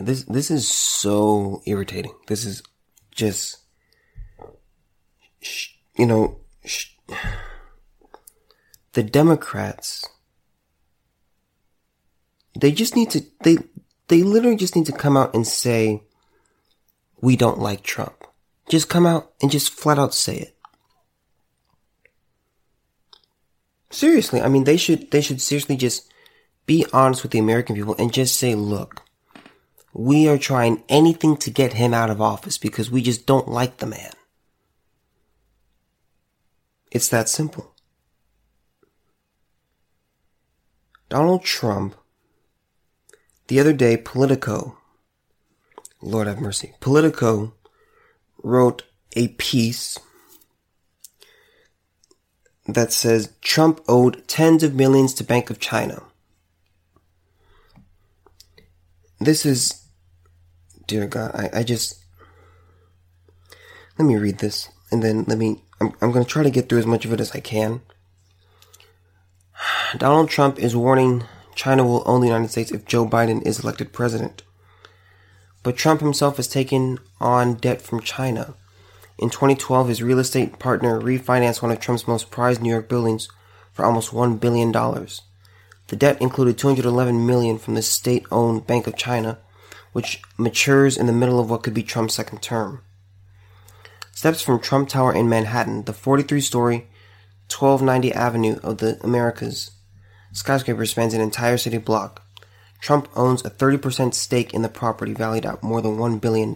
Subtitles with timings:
[0.00, 2.14] This this is so irritating.
[2.26, 2.62] This is
[3.10, 3.58] just,
[5.96, 6.38] you know,
[8.92, 10.08] the Democrats.
[12.58, 13.22] They just need to.
[13.42, 13.58] They
[14.08, 16.02] they literally just need to come out and say,
[17.20, 18.24] "We don't like Trump."
[18.68, 20.56] Just come out and just flat out say it.
[23.90, 26.10] Seriously, I mean, they should they should seriously just
[26.64, 29.02] be honest with the American people and just say, "Look,
[29.92, 33.78] we are trying anything to get him out of office because we just don't like
[33.78, 34.12] the man.
[36.90, 37.74] It's that simple.
[41.08, 41.96] Donald Trump,
[43.48, 44.78] the other day, Politico,
[46.00, 47.54] Lord have mercy, Politico
[48.42, 49.98] wrote a piece
[52.66, 56.02] that says Trump owed tens of millions to Bank of China.
[59.18, 59.79] This is
[60.90, 62.04] dear God, I, I just
[63.96, 66.68] let me read this and then let me I'm, I'm going to try to get
[66.68, 67.82] through as much of it as I can.
[69.96, 71.22] Donald Trump is warning
[71.54, 74.42] China will own the United States if Joe Biden is elected president.
[75.62, 78.54] But Trump himself has taken on debt from China.
[79.16, 83.28] In 2012, his real estate partner refinanced one of Trump's most prized New York buildings
[83.72, 84.72] for almost $1 billion.
[84.72, 89.38] The debt included 211 million from the state-owned Bank of China
[89.92, 92.82] which matures in the middle of what could be Trump's second term.
[94.12, 96.86] Steps from Trump Tower in Manhattan, the 43 story,
[97.48, 99.72] 1290 Avenue of the Americas
[100.32, 102.22] skyscraper spans an entire city block.
[102.80, 106.54] Trump owns a 30% stake in the property valued at more than $1 billion,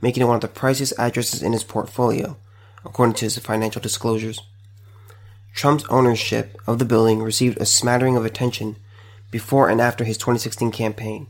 [0.00, 2.36] making it one of the priciest addresses in his portfolio,
[2.84, 4.40] according to his financial disclosures.
[5.54, 8.76] Trump's ownership of the building received a smattering of attention
[9.30, 11.26] before and after his 2016 campaign,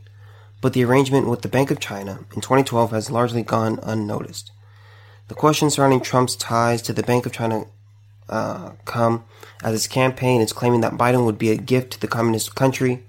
[0.65, 4.51] but the arrangement with the Bank of China in 2012 has largely gone unnoticed.
[5.27, 7.65] The questions surrounding Trump's ties to the Bank of China
[8.29, 9.25] uh, come
[9.63, 13.03] as his campaign is claiming that Biden would be a gift to the communist country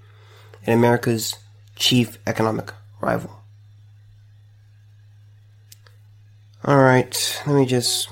[0.67, 1.33] and America's
[1.75, 3.41] chief economic rival.
[6.63, 8.07] All right, let me just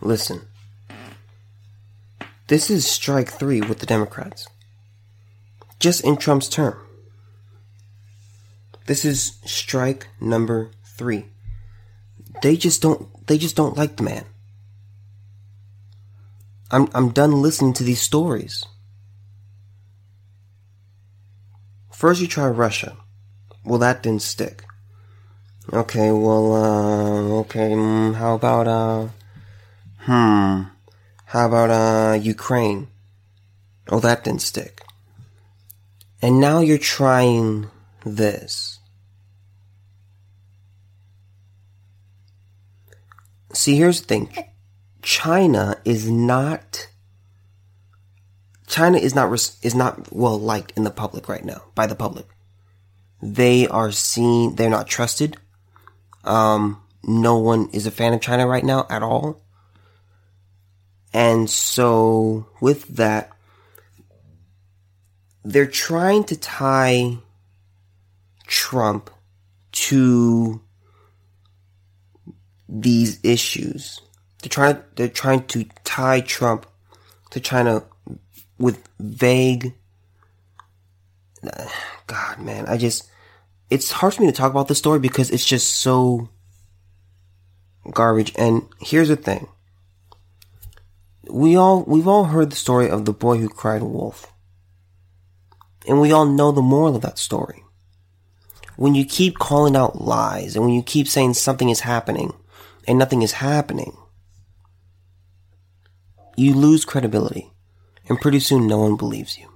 [0.00, 0.42] listen.
[2.46, 4.46] This is strike three with the Democrats
[5.80, 6.78] just in Trump's term.
[8.86, 11.26] This is strike number three.
[12.42, 14.24] They just don't they just don't like the man.
[16.70, 18.64] I'm I'm done listening to these stories.
[21.90, 22.96] First you try Russia.
[23.64, 24.64] Well that didn't stick.
[25.72, 29.08] Okay, well uh okay, mm, how about uh
[30.00, 30.62] hmm
[31.26, 32.88] how about uh Ukraine?
[33.88, 34.82] Oh that didn't stick.
[36.22, 37.70] And now you're trying
[38.04, 38.78] this.
[43.52, 44.44] See, here's the thing.
[45.02, 46.88] China is not
[48.66, 49.32] China is not
[49.62, 52.26] is not well liked in the public right now by the public.
[53.20, 55.36] They are seen they're not trusted.
[56.24, 59.42] Um no one is a fan of China right now at all.
[61.12, 63.32] And so with that
[65.44, 67.18] they're trying to tie
[68.46, 69.10] Trump
[69.72, 70.60] to
[72.68, 74.00] these issues.
[74.42, 76.66] They're trying they're trying to tie Trump
[77.30, 77.84] to China
[78.58, 79.74] with vague
[82.06, 83.08] God man, I just
[83.70, 86.28] it's hard for me to talk about this story because it's just so
[87.92, 88.32] garbage.
[88.36, 89.48] And here's the thing.
[91.28, 94.32] We all we've all heard the story of the boy who cried wolf.
[95.86, 97.64] And we all know the moral of that story.
[98.76, 102.34] When you keep calling out lies and when you keep saying something is happening
[102.86, 103.96] and nothing is happening,
[106.36, 107.52] you lose credibility
[108.08, 109.48] and pretty soon no one believes you.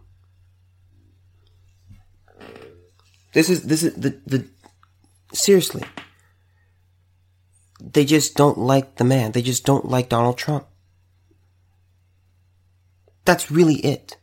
[3.33, 4.47] This is, this is the, the,
[5.33, 5.83] seriously.
[7.81, 9.33] They just don't like the man.
[9.33, 10.67] They just don't like Donald Trump.
[13.25, 14.17] That's really it.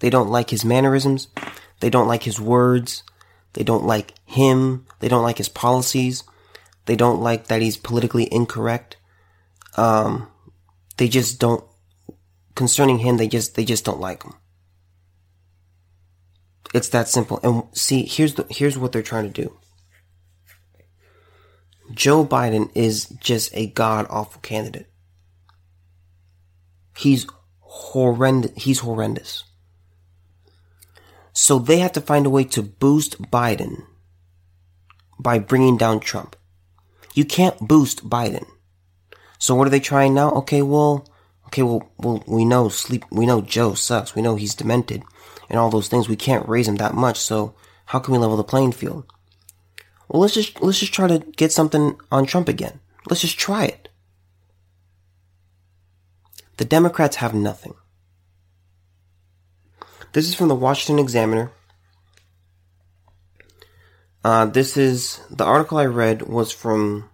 [0.00, 1.28] They don't like his mannerisms.
[1.80, 3.02] They don't like his words.
[3.54, 4.86] They don't like him.
[5.00, 6.24] They don't like his policies.
[6.86, 8.96] They don't like that he's politically incorrect.
[9.76, 10.28] Um,
[10.96, 11.64] they just don't,
[12.54, 14.34] concerning him, they just, they just don't like him.
[16.74, 17.40] It's that simple.
[17.42, 19.58] And see, here's the, here's what they're trying to do.
[21.92, 24.90] Joe Biden is just a god awful candidate.
[26.96, 27.26] He's
[27.60, 28.52] horrendous.
[28.56, 29.44] He's horrendous.
[31.40, 33.84] So they have to find a way to boost Biden
[35.20, 36.34] by bringing down Trump.
[37.14, 38.44] You can't boost Biden.
[39.38, 40.32] So what are they trying now?
[40.32, 41.08] Okay, well,
[41.46, 44.16] okay, well, well, we know sleep, we know Joe sucks.
[44.16, 45.04] We know he's demented
[45.48, 46.08] and all those things.
[46.08, 47.18] We can't raise him that much.
[47.18, 47.54] So
[47.86, 49.04] how can we level the playing field?
[50.08, 52.80] Well, let's just, let's just try to get something on Trump again.
[53.08, 53.88] Let's just try it.
[56.56, 57.74] The Democrats have nothing.
[60.18, 61.52] This is from the Washington Examiner.
[64.24, 67.08] Uh, this is the article I read was from,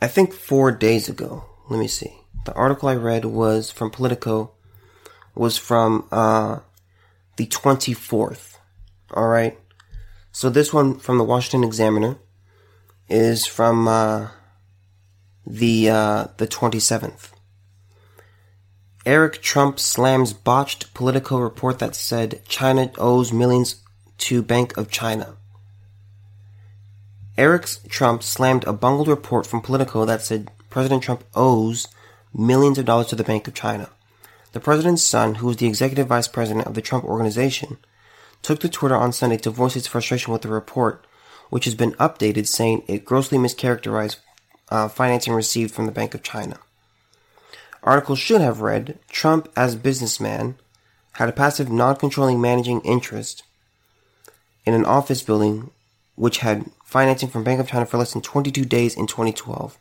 [0.00, 1.46] I think, four days ago.
[1.68, 2.16] Let me see.
[2.44, 4.52] The article I read was from Politico,
[5.34, 6.60] was from uh,
[7.38, 8.58] the 24th.
[9.12, 9.58] All right.
[10.30, 12.18] So this one from the Washington Examiner
[13.08, 14.28] is from uh,
[15.44, 17.30] the uh, the 27th.
[19.06, 23.76] Eric Trump slams botched Politico report that said China owes millions
[24.18, 25.36] to Bank of China.
[27.38, 31.86] Eric Trump slammed a bungled report from Politico that said President Trump owes
[32.34, 33.90] millions of dollars to the Bank of China.
[34.50, 37.78] The president's son, who was the executive vice president of the Trump Organization,
[38.42, 41.06] took to Twitter on Sunday to voice his frustration with the report,
[41.48, 44.16] which has been updated saying it grossly mischaracterized
[44.70, 46.58] uh, financing received from the Bank of China.
[47.86, 50.56] Article should have read Trump, as businessman,
[51.12, 53.44] had a passive, non controlling managing interest
[54.66, 55.70] in an office building
[56.16, 59.78] which had financing from Bank of China for less than 22 days in 2012.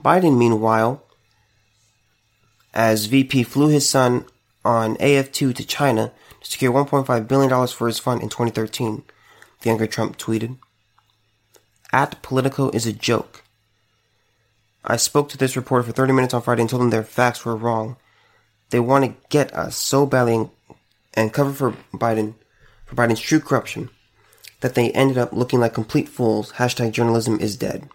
[0.00, 1.04] Biden, meanwhile,
[2.72, 4.24] as VP, flew his son
[4.64, 9.04] on AF2 to China to secure $1.5 billion for his fund in 2013,
[9.60, 10.56] the younger Trump tweeted.
[11.92, 13.43] At Politico is a joke.
[14.84, 17.44] I spoke to this reporter for 30 minutes on Friday and told them their facts
[17.44, 17.96] were wrong.
[18.70, 20.50] They want to get us so badly
[21.14, 22.34] and, cover for Biden,
[22.84, 23.88] for Biden's true corruption,
[24.60, 26.52] that they ended up looking like complete fools.
[26.52, 27.88] Hashtag journalism is dead.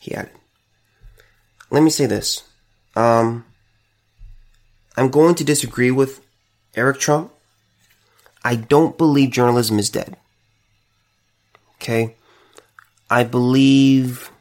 [0.00, 0.32] He added.
[1.70, 2.44] Let me say this.
[2.96, 3.44] Um,
[4.96, 6.24] I'm going to disagree with
[6.74, 7.32] Eric Trump.
[8.44, 10.16] I don't believe journalism is dead.
[11.76, 12.16] Okay?
[13.08, 14.31] I believe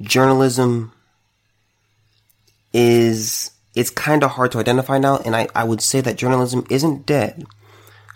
[0.00, 0.92] journalism
[2.72, 6.66] is it's kind of hard to identify now and I, I would say that journalism
[6.70, 7.44] isn't dead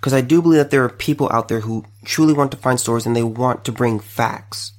[0.00, 2.80] because I do believe that there are people out there who truly want to find
[2.80, 4.72] stories and they want to bring facts.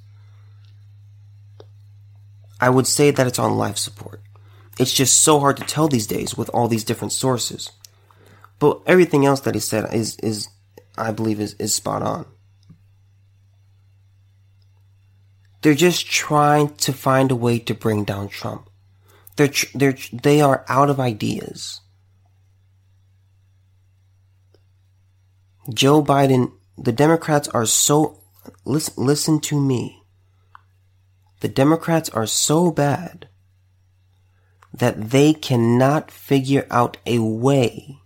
[2.59, 4.21] I would say that it's on life support.
[4.79, 7.71] It's just so hard to tell these days with all these different sources.
[8.57, 10.49] But everything else that he said is is
[10.97, 12.25] I believe is, is spot on.
[15.61, 18.69] They're just trying to find a way to bring down Trump.
[19.35, 21.81] They're, they're, they are out of ideas.
[25.71, 28.19] Joe Biden, the Democrats are so,
[28.65, 30.03] listen, listen to me.
[31.41, 33.27] The Democrats are so bad
[34.73, 37.99] that they cannot figure out a way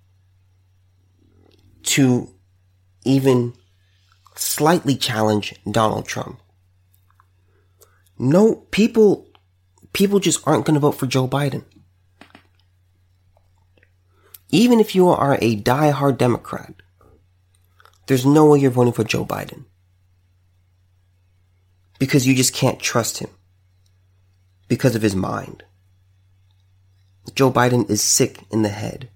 [1.84, 2.34] to
[3.04, 3.54] even
[4.36, 6.40] slightly challenge Donald Trump.
[8.18, 9.28] No, people,
[9.94, 11.64] people just aren't going to vote for Joe Biden.
[14.50, 16.76] Even if you are a die-hard Democrat,
[18.08, 19.66] there's no way you're voting for Joe Biden.
[22.00, 23.30] Because you just can't trust him.
[24.68, 25.64] Because of his mind.
[27.34, 29.10] Joe Biden is sick in the head.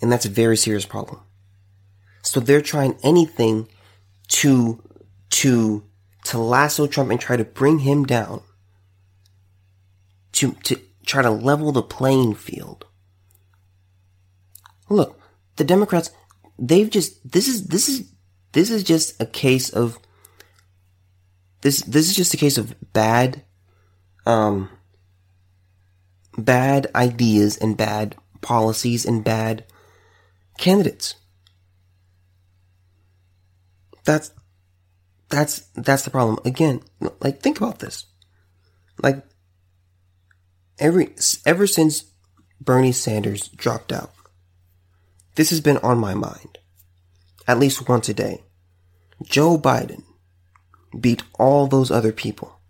[0.00, 1.20] And that's a very serious problem.
[2.22, 3.68] So they're trying anything
[4.28, 4.82] to,
[5.30, 5.84] to
[6.24, 8.42] to lasso Trump and try to bring him down,
[10.32, 12.86] to, to try to level the playing field.
[14.88, 15.20] Look,
[15.56, 16.10] the Democrats,
[16.58, 18.12] they've just, this is, this is,
[18.52, 19.98] this is just a case of,
[21.62, 23.44] this, this is just a case of bad,
[24.26, 24.70] um,
[26.36, 29.64] bad ideas and bad policies and bad
[30.58, 31.14] candidates.
[34.04, 34.32] That's,
[35.30, 36.38] that's that's the problem.
[36.44, 36.82] Again,
[37.20, 38.06] like think about this.
[39.02, 39.24] Like
[40.78, 41.14] every
[41.46, 42.04] ever since
[42.60, 44.12] Bernie Sanders dropped out,
[45.36, 46.58] this has been on my mind
[47.46, 48.42] at least once a day.
[49.22, 50.04] Joe Biden
[50.98, 52.60] beat all those other people.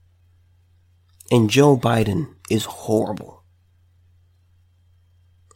[1.31, 3.43] And Joe Biden is horrible.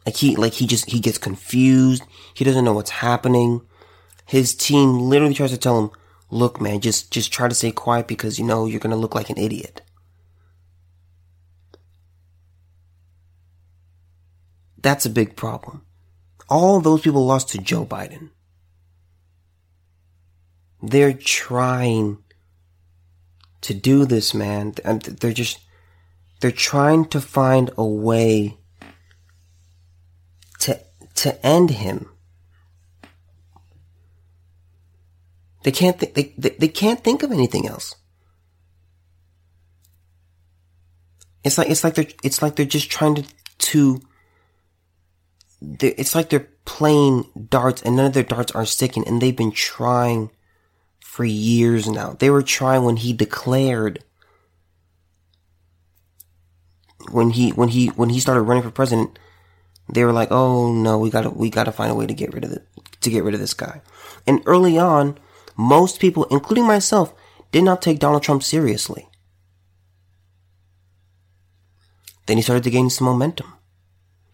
[0.05, 2.03] Like he like he just he gets confused.
[2.35, 3.61] He doesn't know what's happening.
[4.27, 5.91] His team literally tries to tell him,
[6.29, 9.15] look, man, just, just try to stay quiet because you know you're going to look
[9.15, 9.81] like an idiot.
[14.77, 15.85] That's a big problem.
[16.47, 18.29] All those people lost to Joe Biden.
[20.81, 22.19] They're trying
[23.61, 24.75] to do this, man.
[24.83, 25.57] They're just,
[26.39, 28.59] they're trying to find a way
[30.59, 30.79] to,
[31.15, 32.11] to end him.
[35.65, 37.95] They can't think, they, they, they can't think of anything else.
[41.43, 43.23] It's like, it's like they're, it's like they're just trying to,
[43.57, 44.01] to,
[45.81, 49.51] it's like they're playing darts and none of their darts are sticking and they've been
[49.51, 50.29] trying
[50.99, 52.15] for years now.
[52.19, 54.03] They were trying when he declared
[57.09, 59.17] when he when he when he started running for president,
[59.91, 62.13] they were like, "Oh no, we got to we got to find a way to
[62.13, 62.67] get rid of it
[63.01, 63.81] to get rid of this guy."
[64.27, 65.17] And early on,
[65.57, 67.13] most people, including myself,
[67.51, 69.07] did not take Donald Trump seriously.
[72.25, 73.53] Then he started to gain some momentum.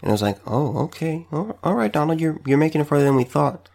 [0.02, 1.28] And I was like, "Oh, okay.
[1.32, 3.70] All right, Donald, you're you're making it further than we thought."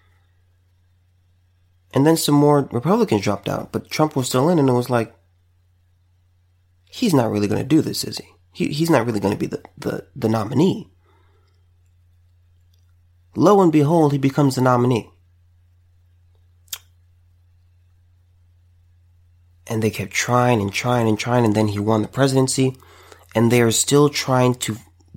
[1.94, 4.90] And then some more Republicans dropped out, but Trump was still in, and it was
[4.90, 5.14] like,
[6.90, 8.26] he's not really going to do this, is he?
[8.52, 8.68] he?
[8.68, 10.90] He's not really going to be the, the, the nominee.
[13.34, 15.10] Lo and behold, he becomes the nominee.
[19.66, 22.76] And they kept trying and trying and trying, and then he won the presidency,
[23.34, 24.76] and they are still trying to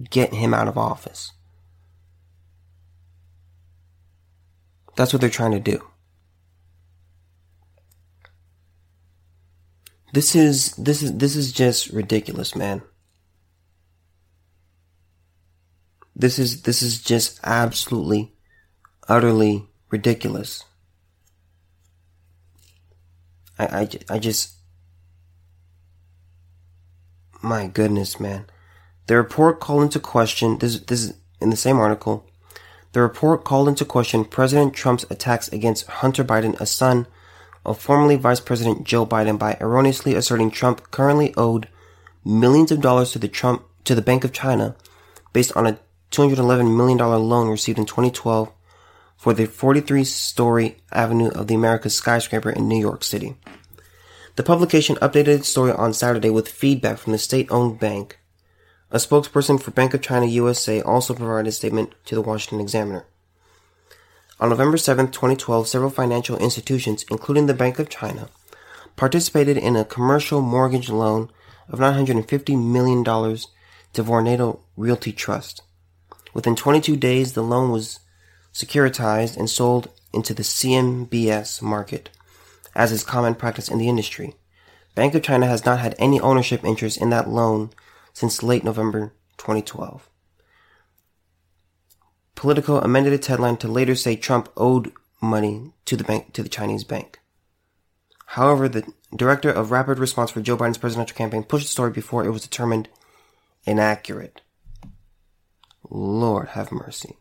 [0.10, 1.32] get him out of office.
[4.96, 5.84] That's what they're trying to do.
[10.12, 12.82] This is this is this is just ridiculous, man.
[16.16, 18.34] This is this is just absolutely
[19.08, 20.66] utterly ridiculous.
[23.60, 24.56] I I, I just
[27.42, 28.46] my goodness, man.
[29.08, 32.26] The report called into question this this is in the same article.
[32.92, 37.06] The report called into question President Trump's attacks against Hunter Biden, a son
[37.66, 41.68] of formerly Vice President Joe Biden by erroneously asserting Trump currently owed
[42.26, 44.76] millions of dollars to the Trump to the Bank of China
[45.34, 45.80] based on a
[46.12, 48.52] $211 million loan received in 2012
[49.20, 53.36] for the 43-story Avenue of the Americas skyscraper in New York City.
[54.38, 58.18] The publication updated its story on Saturday with feedback from the state-owned bank.
[58.92, 63.06] A spokesperson for Bank of China USA also provided a statement to the Washington Examiner.
[64.40, 68.30] On November 7, 2012, several financial institutions, including the Bank of China,
[68.96, 71.30] participated in a commercial mortgage loan
[71.68, 75.62] of $950 million to Vornado Realty Trust.
[76.34, 78.00] Within 22 days, the loan was
[78.54, 82.10] securitized and sold into the CMBS market,
[82.76, 84.36] as is common practice in the industry.
[84.96, 87.70] Bank of China has not had any ownership interest in that loan
[88.14, 90.10] since late November 2012.
[92.36, 94.92] Politico amended its headline to later say Trump owed
[95.22, 97.20] money to the bank to the Chinese bank.
[98.28, 102.24] However, the director of rapid response for Joe Biden's presidential campaign pushed the story before
[102.24, 102.88] it was determined
[103.66, 104.42] inaccurate.
[105.90, 107.19] Lord have mercy.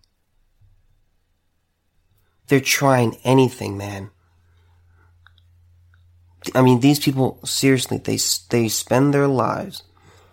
[2.48, 4.10] They're trying anything, man.
[6.54, 8.18] I mean, these people, seriously, they,
[8.50, 9.82] they spend their lives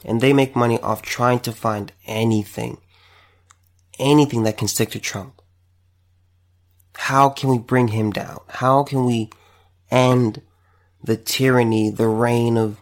[0.06, 2.78] and they make money off trying to find anything
[4.00, 5.42] anything that can stick to Trump.
[6.96, 8.40] How can we bring him down?
[8.48, 9.30] How can we
[9.92, 10.42] end
[11.04, 12.82] the tyranny, the reign of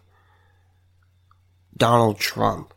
[1.76, 2.74] Donald Trump?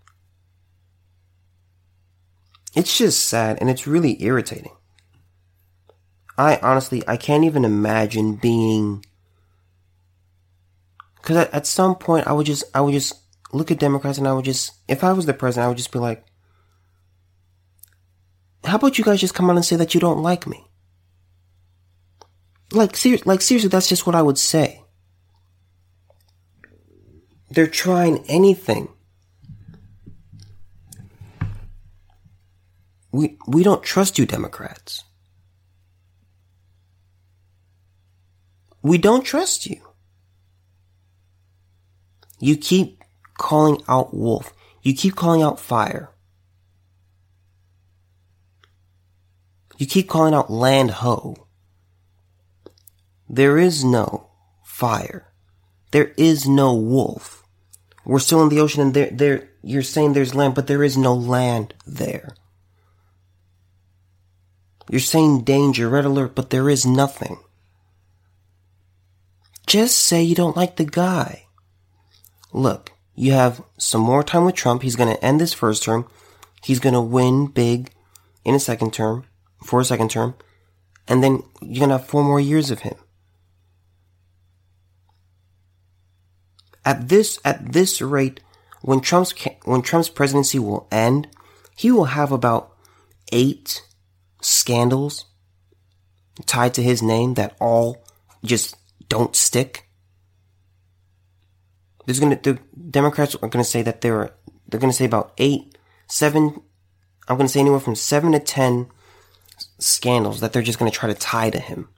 [2.75, 4.73] It's just sad and it's really irritating.
[6.39, 9.05] I honestly, I can't even imagine being,
[11.23, 13.15] cause at, at some point I would just, I would just
[13.53, 15.93] look at Democrats and I would just, if I was the president, I would just
[15.93, 16.25] be like,
[18.65, 20.67] how about you guys just come out and say that you don't like me?
[22.73, 24.83] Like, ser- like seriously, that's just what I would say.
[27.49, 28.89] They're trying anything.
[33.13, 35.05] We, we don't trust you, Democrats.
[38.87, 39.81] We don't trust you.
[42.39, 43.03] You keep
[43.37, 44.53] calling out wolf.
[44.81, 46.13] You keep calling out fire.
[49.77, 51.49] You keep calling out land ho.
[53.29, 54.31] There is no
[54.63, 55.33] fire.
[55.91, 57.43] There is no wolf.
[58.05, 60.97] We're still in the ocean and there, there, you're saying there's land, but there is
[60.97, 62.37] no land there.
[64.89, 67.41] You're saying danger, red alert, but there is nothing.
[69.67, 71.47] Just say you don't like the guy.
[72.53, 74.83] Look, you have some more time with Trump.
[74.83, 76.09] He's going to end this first term.
[76.63, 77.91] He's going to win big
[78.45, 79.25] in a second term
[79.65, 80.35] for a second term,
[81.09, 82.95] and then you're gonna have four more years of him.
[86.85, 88.41] At this at this rate,
[88.83, 91.29] when Trump's when Trump's presidency will end,
[91.77, 92.73] he will have about
[93.33, 93.83] eight
[94.41, 95.25] scandals
[96.47, 98.05] tied to his name that all
[98.45, 98.77] just
[99.09, 99.89] don't stick.
[102.05, 102.59] There's gonna the
[102.91, 104.35] Democrats are gonna say that there are
[104.69, 105.77] they're gonna say about eight,
[106.09, 106.63] seven.
[107.29, 108.89] I'm gonna say anywhere from seven to ten
[109.79, 111.89] scandals that they're just gonna try to tie to him.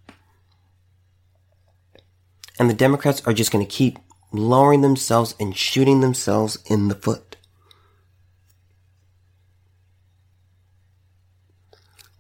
[2.58, 3.98] And the Democrats are just gonna keep
[4.32, 7.36] lowering themselves and shooting themselves in the foot.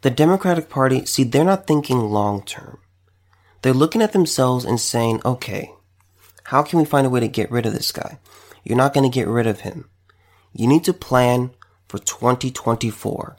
[0.02, 2.78] The Democratic Party, see, they're not thinking long term.
[3.62, 5.72] They're looking at themselves and saying, okay,
[6.44, 8.18] how can we find a way to get rid of this guy?
[8.64, 9.88] You're not going to get rid of him.
[10.52, 11.50] You need to plan
[11.88, 13.36] for 2024.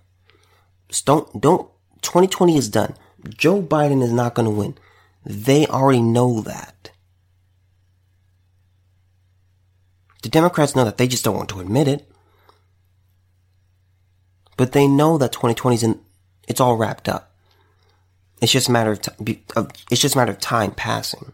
[0.89, 1.69] Just don't, don't,
[2.01, 2.95] 2020 is done.
[3.29, 4.77] Joe Biden is not going to win.
[5.25, 6.91] They already know that.
[10.23, 12.09] The Democrats know that they just don't want to admit it.
[14.57, 16.01] But they know that 2020 is in,
[16.47, 17.28] it's all wrapped up.
[18.41, 19.43] It's just a matter of, t-
[19.91, 21.34] it's just a matter of time passing.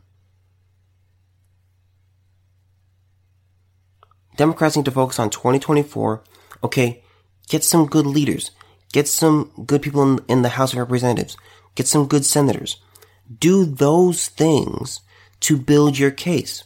[4.37, 6.23] Democrats need to focus on 2024.
[6.63, 7.03] Okay,
[7.47, 8.51] get some good leaders.
[8.91, 11.37] Get some good people in, in the House of Representatives.
[11.75, 12.81] Get some good senators.
[13.39, 15.01] Do those things
[15.41, 16.63] to build your case.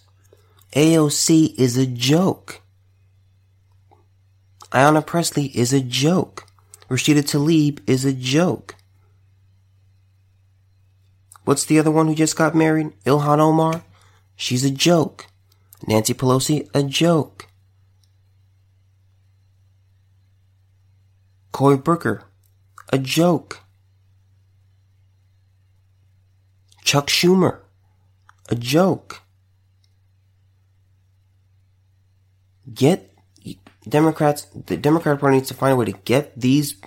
[0.73, 2.61] AOC is a joke.
[4.71, 6.45] Ayanna Pressley is a joke.
[6.89, 8.75] Rashida Tlaib is a joke.
[11.49, 12.91] What's the other one who just got married?
[13.05, 13.83] Ilhan Omar?
[14.35, 15.25] She's a joke.
[15.87, 17.47] Nancy Pelosi, a joke.
[21.51, 22.25] Cory Booker,
[22.93, 23.61] a joke.
[26.83, 27.61] Chuck Schumer,
[28.49, 29.23] a joke.
[32.71, 33.11] Get
[33.87, 36.79] Democrats, the Democratic Party needs to find a way to get these,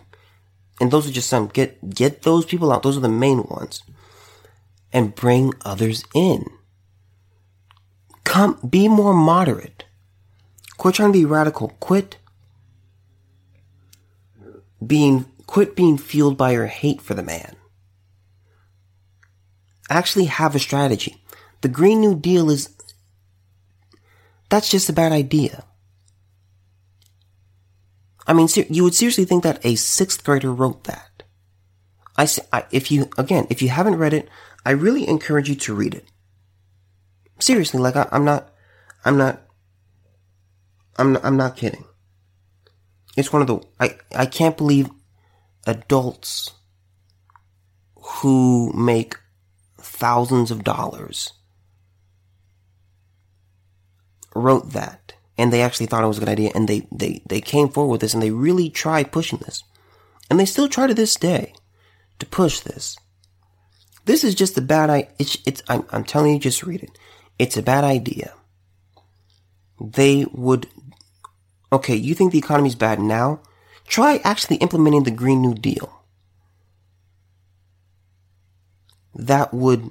[0.81, 2.85] and those are just some, get, get those people out.
[2.85, 3.83] Those are the main ones.
[4.93, 6.45] And bring others in.
[8.25, 9.85] Come, be more moderate.
[10.77, 11.69] Quit trying to be radical.
[11.81, 12.17] Quit
[14.87, 17.57] being, quit being fueled by your hate for the man.
[19.89, 21.23] Actually have a strategy.
[21.61, 22.75] The Green New Deal is,
[24.49, 25.65] that's just a bad idea.
[28.27, 31.23] I mean, you would seriously think that a sixth grader wrote that.
[32.17, 34.29] I, I, if you, again, if you haven't read it,
[34.65, 36.07] I really encourage you to read it.
[37.39, 38.53] Seriously, like I, am not,
[39.05, 39.41] I'm not,
[40.97, 41.85] I'm not, I'm not kidding.
[43.17, 44.89] It's one of the, I, I can't believe
[45.67, 46.53] adults
[47.97, 49.17] who make
[49.79, 51.33] thousands of dollars
[54.35, 57.41] wrote that and they actually thought it was a good idea and they, they, they
[57.41, 59.65] came forward with this and they really tried pushing this.
[60.31, 61.53] And they still try to this day
[62.19, 62.97] to push this.
[64.05, 65.11] This is just a bad idea.
[65.19, 66.99] It's, it's, I'm, I'm telling you, just read it.
[67.39, 68.35] It's a bad idea.
[69.81, 70.69] They would,
[71.73, 73.41] okay, you think the economy's bad now?
[73.87, 76.03] Try actually implementing the Green New Deal.
[79.15, 79.91] That would,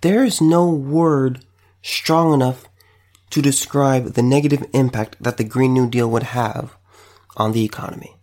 [0.00, 1.44] there is no word
[1.82, 2.68] strong enough
[3.30, 6.76] to describe the negative impact that the Green New Deal would have
[7.36, 8.16] on the economy.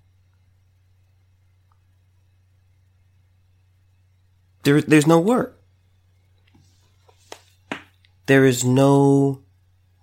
[4.63, 5.53] There, there's no word.
[8.27, 9.41] There is no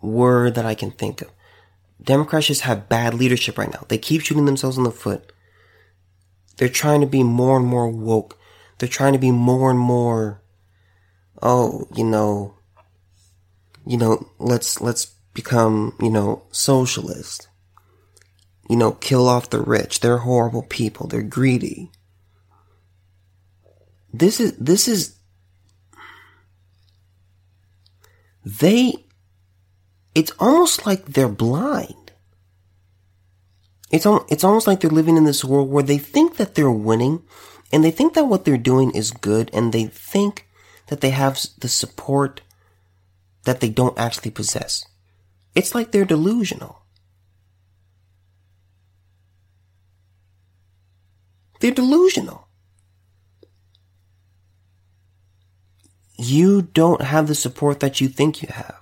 [0.02, 1.30] word that I can think of.
[2.02, 3.84] Democrats just have bad leadership right now.
[3.88, 5.32] They keep shooting themselves in the foot.
[6.56, 8.38] They're trying to be more and more woke.
[8.78, 10.42] They're trying to be more and more,
[11.42, 12.54] oh, you know,
[13.86, 17.48] you know, let's, let's become, you know, socialist.
[18.68, 20.00] You know, kill off the rich.
[20.00, 21.06] They're horrible people.
[21.06, 21.90] They're greedy.
[24.12, 25.18] This is, this is,
[28.44, 28.94] they,
[30.14, 32.12] it's almost like they're blind.
[33.90, 37.22] It's, it's almost like they're living in this world where they think that they're winning
[37.72, 40.48] and they think that what they're doing is good and they think
[40.88, 42.40] that they have the support
[43.44, 44.84] that they don't actually possess.
[45.54, 46.82] It's like they're delusional.
[51.60, 52.47] They're delusional.
[56.18, 58.80] You don't have the support that you think you have.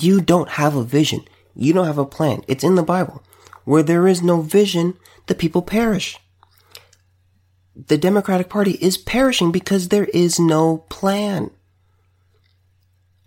[0.00, 1.24] You don't have a vision.
[1.54, 2.42] You don't have a plan.
[2.48, 3.22] It's in the Bible.
[3.64, 6.18] Where there is no vision, the people perish.
[7.76, 11.50] The Democratic Party is perishing because there is no plan.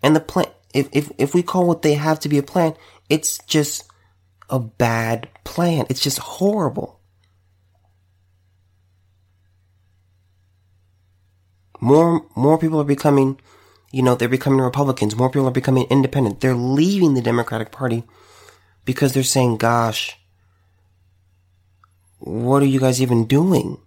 [0.02, 2.74] And the plan, if, if, if we call what they have to be a plan,
[3.08, 3.84] it's just
[4.50, 5.86] a bad plan.
[5.88, 6.98] It's just horrible.
[11.82, 13.40] More, more people are becoming,
[13.90, 15.16] you know, they're becoming Republicans.
[15.16, 16.40] More people are becoming independent.
[16.40, 18.04] They're leaving the Democratic Party
[18.84, 20.16] because they're saying, gosh,
[22.20, 23.78] what are you guys even doing?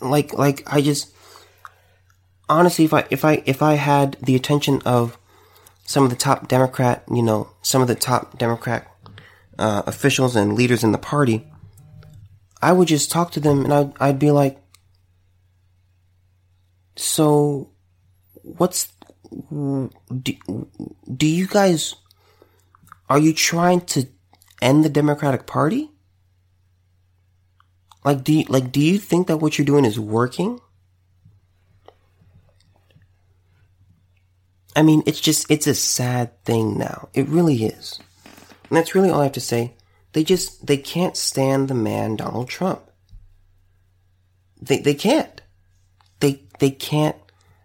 [0.00, 1.12] Like, like, I just,
[2.48, 5.18] honestly, if I, if I, if I had the attention of
[5.84, 8.90] some of the top Democrat, you know, some of the top Democrat
[9.58, 11.46] uh, officials and leaders in the party,
[12.62, 14.58] I would just talk to them and I'd, I'd be like,
[16.96, 17.70] so
[18.42, 18.92] what's,
[19.50, 20.32] do,
[21.14, 21.94] do you guys,
[23.08, 24.06] are you trying to
[24.62, 25.90] end the Democratic Party?
[28.04, 30.60] Like, do you, like, do you think that what you're doing is working?
[34.74, 37.08] I mean, it's just, it's a sad thing now.
[37.14, 37.98] It really is.
[38.68, 39.75] And that's really all I have to say.
[40.16, 42.80] They just, they can't stand the man Donald Trump.
[44.58, 45.42] They, they can't.
[46.20, 47.18] They, they can't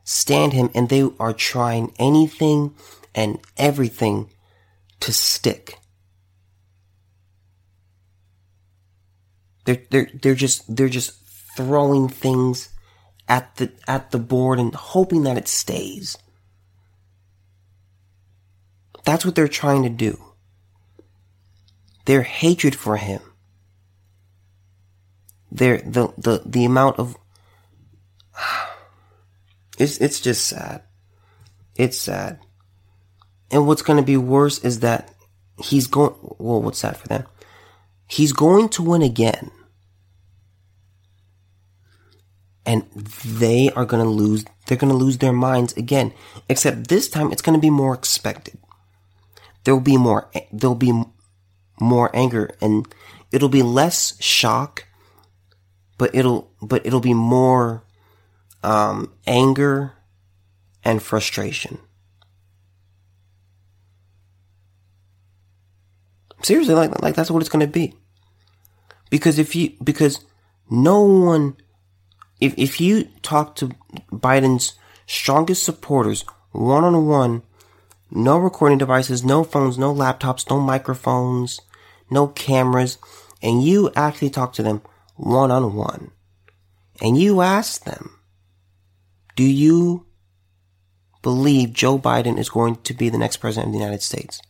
[0.04, 2.76] stand him and they are trying anything
[3.16, 4.32] and everything
[5.00, 5.80] to stick.
[9.64, 11.14] They're, they're, they're just, they're just
[11.56, 12.68] throwing things
[13.30, 16.18] at the, at the board and hoping that it stays.
[19.06, 20.31] That's what they're trying to do.
[22.06, 23.22] Their hatred for him.
[25.52, 27.18] Their, the, the, the amount of,
[29.78, 30.84] it's, it's just sad.
[31.76, 32.40] It's sad.
[33.50, 35.14] And what's going to be worse is that
[35.62, 37.26] he's going, well, what's that for them?
[38.08, 39.52] He's going to win again.
[42.66, 46.14] And they are going to lose, they're going to lose their minds again.
[46.48, 48.58] Except this time it's going to be more expected
[49.64, 51.04] there'll be more, there'll be
[51.82, 52.88] more anger and
[53.32, 54.88] it'll be less shock,
[55.98, 57.84] but it'll, but it'll be more,
[58.64, 59.94] um, anger
[60.84, 61.80] and frustration.
[66.44, 67.94] Seriously, like, like that's what it's going to be.
[69.10, 70.24] Because if you, because
[70.70, 71.58] no one,
[72.40, 73.72] if, if you talk to
[74.12, 74.74] Biden's
[75.06, 77.44] strongest supporters one on one
[78.12, 81.62] no recording devices, no phones, no laptops, no microphones,
[82.12, 82.98] no cameras,
[83.42, 84.82] and you actually talk to them
[85.16, 86.12] one on one.
[87.02, 88.20] And you ask them,
[89.36, 90.06] do you
[91.22, 94.42] believe Joe Biden is going to be the next president of the United States?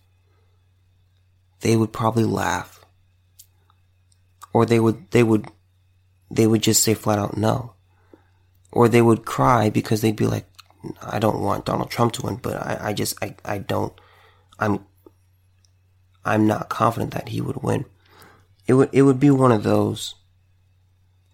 [1.62, 2.84] They would probably laugh.
[4.54, 5.48] Or they would, they would,
[6.30, 7.74] they would just say flat out no.
[8.72, 10.48] Or they would cry because they'd be like,
[11.02, 13.94] I don't want Donald Trump to win, but I, I just, I, I don't,
[14.60, 14.86] I'm,
[16.24, 17.86] I'm not confident that he would win.
[18.68, 20.16] It would, it would be one of those.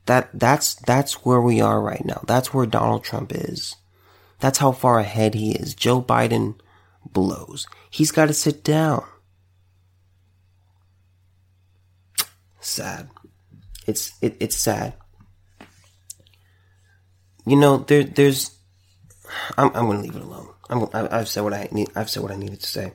[0.06, 2.22] That, that's, that's where we are right now.
[2.26, 3.76] That's where Donald Trump is.
[4.40, 5.74] That's how far ahead he is.
[5.74, 6.56] Joe Biden
[7.06, 7.68] blows.
[7.90, 9.04] He's got to sit down.
[12.62, 13.10] Sad.
[13.86, 14.94] It's, it, it's sad.
[17.46, 18.58] You know, there, there's,
[19.58, 20.50] I'm, I'm to leave it alone.
[20.70, 21.90] I'm, I, have said what I need.
[21.96, 22.94] I've said what I needed to say.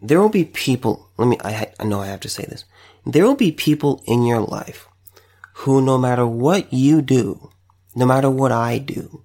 [0.00, 1.10] There will be people.
[1.16, 1.38] Let me.
[1.42, 2.64] I, I know I have to say this.
[3.04, 4.88] There will be people in your life
[5.54, 7.50] who, no matter what you do,
[7.94, 9.24] no matter what I do,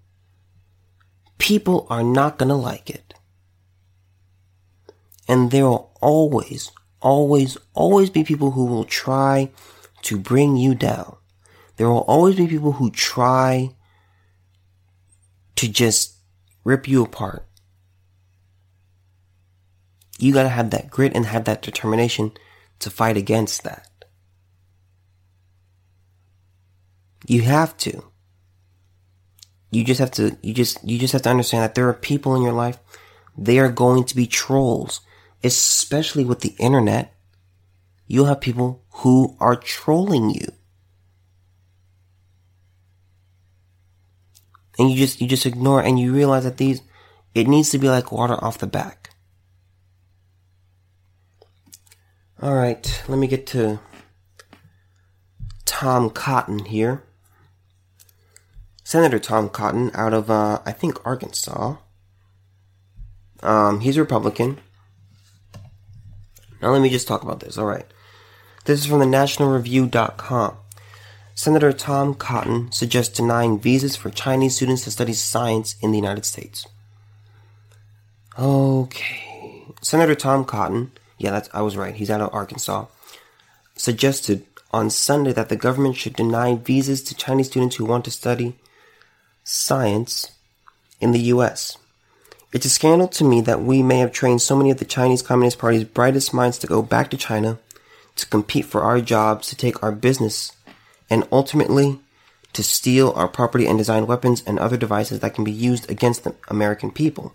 [1.37, 3.13] people are not to like it.
[5.27, 9.51] And there will always, always, always be people who will try
[10.03, 11.17] to bring you down.
[11.77, 13.75] There will always be people who try
[15.55, 16.15] to just
[16.63, 17.45] rip you apart.
[20.21, 22.31] You gotta have that grit and have that determination
[22.79, 23.87] to fight against that.
[27.27, 28.03] You have to.
[29.71, 32.35] You just have to, you just, you just have to understand that there are people
[32.35, 32.77] in your life,
[33.37, 35.01] they are going to be trolls,
[35.43, 37.13] especially with the internet.
[38.07, 40.47] You'll have people who are trolling you.
[44.81, 46.81] and you just you just ignore and you realize that these
[47.33, 49.00] it needs to be like water off the back.
[52.41, 53.79] All right, let me get to
[55.65, 57.03] Tom Cotton here.
[58.83, 61.75] Senator Tom Cotton out of uh, I think Arkansas.
[63.43, 64.57] Um, he's a Republican.
[66.61, 67.57] Now let me just talk about this.
[67.57, 67.85] All right.
[68.65, 70.57] This is from the nationalreview.com.
[71.35, 76.25] Senator Tom Cotton suggests denying visas for Chinese students to study science in the United
[76.25, 76.67] States.
[78.37, 79.63] Okay.
[79.81, 82.85] Senator Tom Cotton, yeah, that's, I was right, he's out of Arkansas,
[83.75, 88.11] suggested on Sunday that the government should deny visas to Chinese students who want to
[88.11, 88.55] study
[89.43, 90.31] science
[90.99, 91.77] in the U.S.
[92.53, 95.21] It's a scandal to me that we may have trained so many of the Chinese
[95.21, 97.59] Communist Party's brightest minds to go back to China
[98.15, 100.51] to compete for our jobs, to take our business,
[101.09, 101.99] and ultimately
[102.53, 106.23] to steal our property and design weapons and other devices that can be used against
[106.23, 107.33] the American people.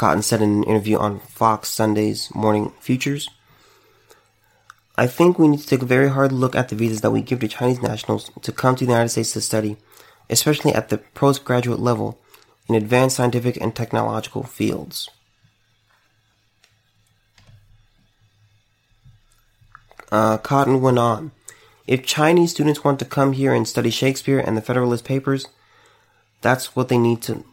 [0.00, 3.28] Cotton said in an interview on Fox Sunday's Morning Futures.
[4.96, 7.20] I think we need to take a very hard look at the visas that we
[7.20, 9.76] give to Chinese nationals to come to the United States to study,
[10.30, 12.18] especially at the postgraduate level
[12.66, 15.10] in advanced scientific and technological fields.
[20.10, 21.30] Uh, Cotton went on.
[21.86, 25.46] If Chinese students want to come here and study Shakespeare and the Federalist Papers,
[26.40, 27.44] that's what they need to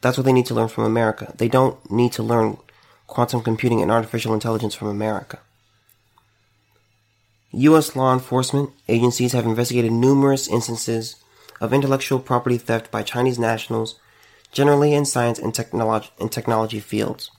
[0.00, 1.32] that's what they need to learn from America.
[1.36, 2.58] They don't need to learn
[3.06, 5.40] quantum computing and artificial intelligence from America.
[7.52, 7.96] U.S.
[7.96, 11.16] law enforcement agencies have investigated numerous instances
[11.60, 13.98] of intellectual property theft by Chinese nationals,
[14.52, 17.30] generally in science and, technology, and technology fields.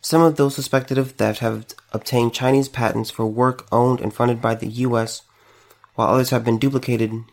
[0.00, 4.40] Some of those suspected of theft have obtained Chinese patents for work owned and funded
[4.40, 5.22] by the U.S.,
[5.94, 7.24] while others have been duplicated.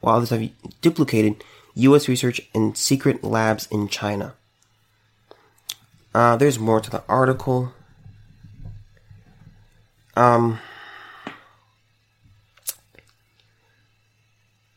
[0.00, 0.48] While others have
[0.80, 1.44] duplicated
[1.78, 2.08] U.S.
[2.08, 4.34] research in secret labs in China.
[6.14, 7.72] Uh, there's more to the article.
[10.16, 10.58] Um,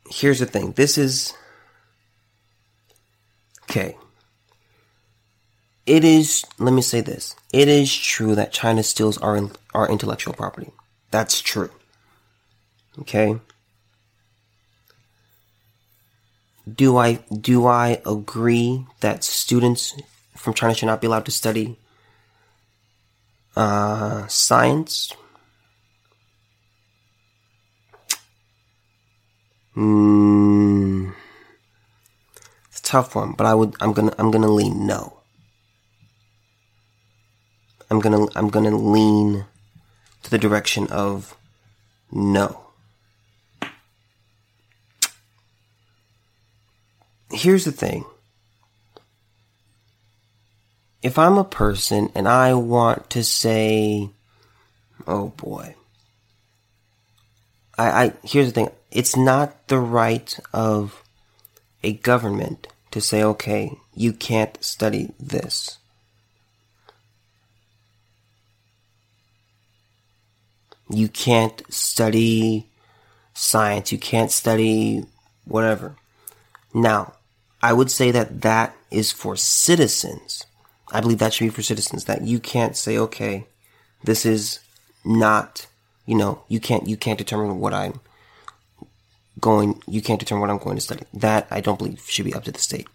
[0.10, 0.74] here's the thing.
[0.74, 1.34] This is
[3.64, 3.98] okay.
[5.88, 6.46] It is.
[6.60, 7.36] Let me say this.
[7.52, 10.72] It is true that China steals our our intellectual property.
[11.10, 11.72] That's true.
[13.00, 13.40] Okay.
[16.68, 19.96] Do I do I agree that students
[20.36, 21.78] from China should not be allowed to study
[23.56, 25.14] uh, science?
[29.76, 31.14] Mm,
[32.68, 33.76] it's a tough one, but I would.
[33.80, 34.14] I'm gonna.
[34.18, 35.22] I'm gonna lean no.
[37.90, 38.28] I'm gonna.
[38.36, 39.46] I'm gonna lean
[40.24, 41.38] to the direction of
[42.12, 42.71] no.
[47.32, 48.06] Here's the thing.
[51.02, 54.10] If I'm a person and I want to say,
[55.08, 55.76] oh boy,
[57.78, 61.02] I, I here's the thing it's not the right of
[61.84, 65.78] a government to say, okay, you can't study this.
[70.90, 72.68] You can't study
[73.34, 73.92] science.
[73.94, 75.06] You can't study
[75.46, 75.96] whatever.
[76.74, 77.14] Now,
[77.62, 80.46] I would say that that is for citizens.
[80.92, 83.46] I believe that should be for citizens that you can't say, okay,
[84.04, 84.60] this is
[85.06, 85.68] not,
[86.06, 88.00] you know, you can't, you can't determine what I'm
[89.40, 91.06] going, you can't determine what I'm going to study.
[91.14, 92.88] That I don't believe should be up to the state.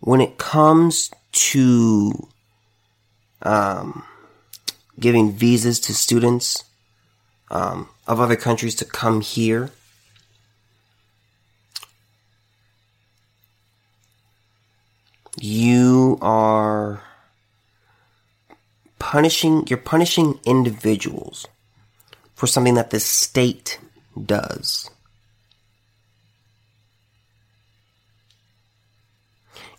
[0.00, 2.28] When it comes to
[3.42, 4.04] um,
[5.00, 6.64] giving visas to students
[7.50, 9.70] um, of other countries to come here,
[15.40, 17.02] you are
[18.98, 21.46] punishing, you're punishing individuals
[22.34, 23.78] for something that the state
[24.24, 24.90] does.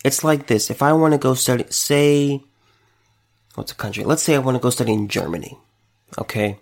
[0.04, 0.70] It's like this.
[0.70, 2.42] If I want to go study, say,
[3.56, 4.04] what's a country?
[4.04, 5.58] Let's say I want to go study in Germany.
[6.18, 6.58] Okay.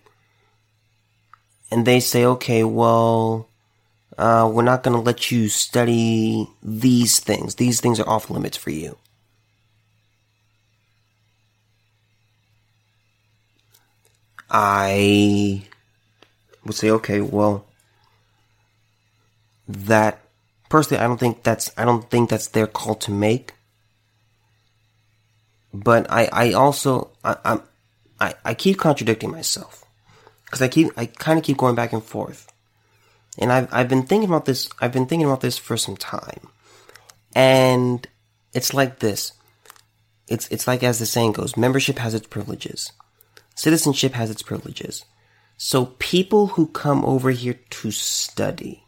[1.69, 3.46] And they say, okay, well,
[4.17, 7.56] uh, we're not going to let you study these things.
[7.56, 8.97] These things are off limits for you.
[14.49, 15.63] I
[16.65, 17.65] would say, okay, well,
[19.67, 20.19] that
[20.69, 23.53] personally, I don't think that's I don't think that's their call to make.
[25.73, 27.62] But I I also I I'm,
[28.19, 29.84] I I keep contradicting myself
[30.45, 32.47] because I keep I kind of keep going back and forth,
[33.38, 36.50] and I've I've been thinking about this I've been thinking about this for some time,
[37.36, 38.08] and
[38.54, 39.34] it's like this.
[40.28, 42.91] It's it's like as the saying goes, membership has its privileges,
[43.56, 45.06] citizenship has its privileges.
[45.58, 48.84] So people who come over here to study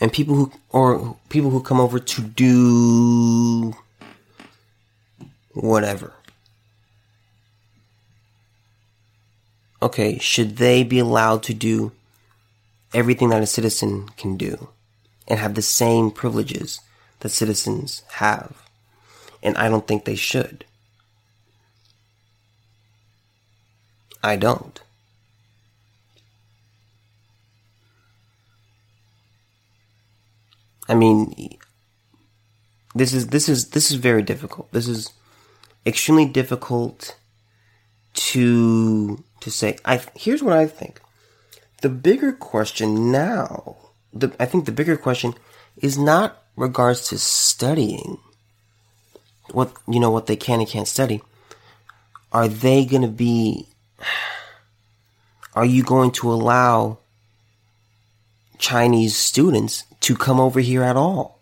[0.00, 3.74] and people who or people who come over to do
[5.52, 6.12] whatever
[9.82, 11.92] okay, should they be allowed to do
[12.94, 14.68] everything that a citizen can do
[15.26, 16.80] and have the same privileges
[17.20, 18.62] that citizens have?
[19.42, 20.64] And I don't think they should.
[24.22, 24.80] I don't.
[30.88, 31.58] I mean,
[32.94, 34.72] this is this is this is very difficult.
[34.72, 35.12] This is
[35.86, 37.16] extremely difficult
[38.14, 39.78] to to say.
[39.84, 41.00] I here's what I think.
[41.80, 43.76] The bigger question now,
[44.12, 45.34] the I think the bigger question
[45.76, 48.18] is not regards to studying
[49.52, 51.22] what you know what they can and can't study.
[52.32, 53.68] Are they going to be
[55.54, 56.98] are you going to allow
[58.58, 61.38] Chinese students to come over here at all?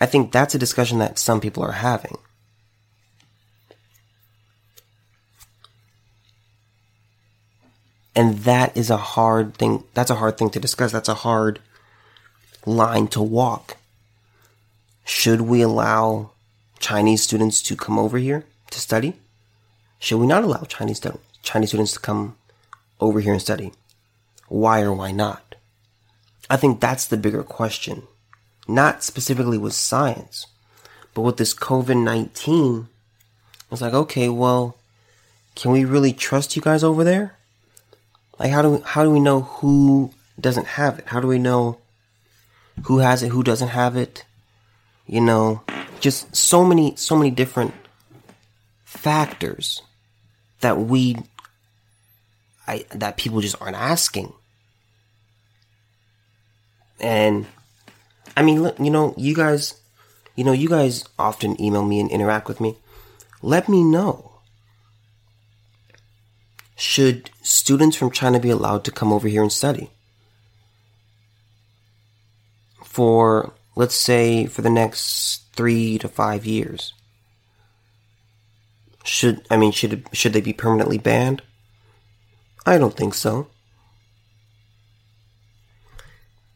[0.00, 2.16] I think that's a discussion that some people are having.
[8.18, 9.84] And that is a hard thing.
[9.94, 10.90] That's a hard thing to discuss.
[10.90, 11.60] That's a hard
[12.66, 13.76] line to walk.
[15.04, 16.32] Should we allow
[16.80, 19.14] Chinese students to come over here to study?
[20.00, 21.00] Should we not allow Chinese,
[21.44, 22.36] Chinese students to come
[22.98, 23.70] over here and study?
[24.48, 25.54] Why or why not?
[26.50, 28.02] I think that's the bigger question.
[28.66, 30.48] Not specifically with science,
[31.14, 32.88] but with this COVID-19.
[33.70, 34.76] It's like, okay, well,
[35.54, 37.37] can we really trust you guys over there?
[38.38, 41.06] Like, how do we, how do we know who doesn't have it?
[41.06, 41.78] How do we know
[42.84, 44.24] who has it, who doesn't have it?
[45.06, 45.62] You know,
[46.00, 47.74] just so many, so many different
[48.84, 49.82] factors
[50.60, 51.16] that we
[52.68, 54.32] I, that people just aren't asking.
[57.00, 57.46] And
[58.36, 59.80] I mean, look, you know, you guys,
[60.36, 62.76] you know, you guys often email me and interact with me.
[63.40, 64.27] Let me know.
[66.78, 69.90] Should students from China be allowed to come over here and study?
[72.84, 76.92] For, let's say, for the next three to five years.
[79.02, 81.42] Should, I mean, should, should they be permanently banned?
[82.64, 83.48] I don't think so.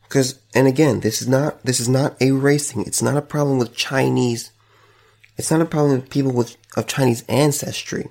[0.09, 2.85] Cause, and again, this is not, this is not a racing.
[2.87, 4.53] It's not a problem with Chinese.
[5.37, 8.09] It's not a problem with people with, of Chinese ancestry.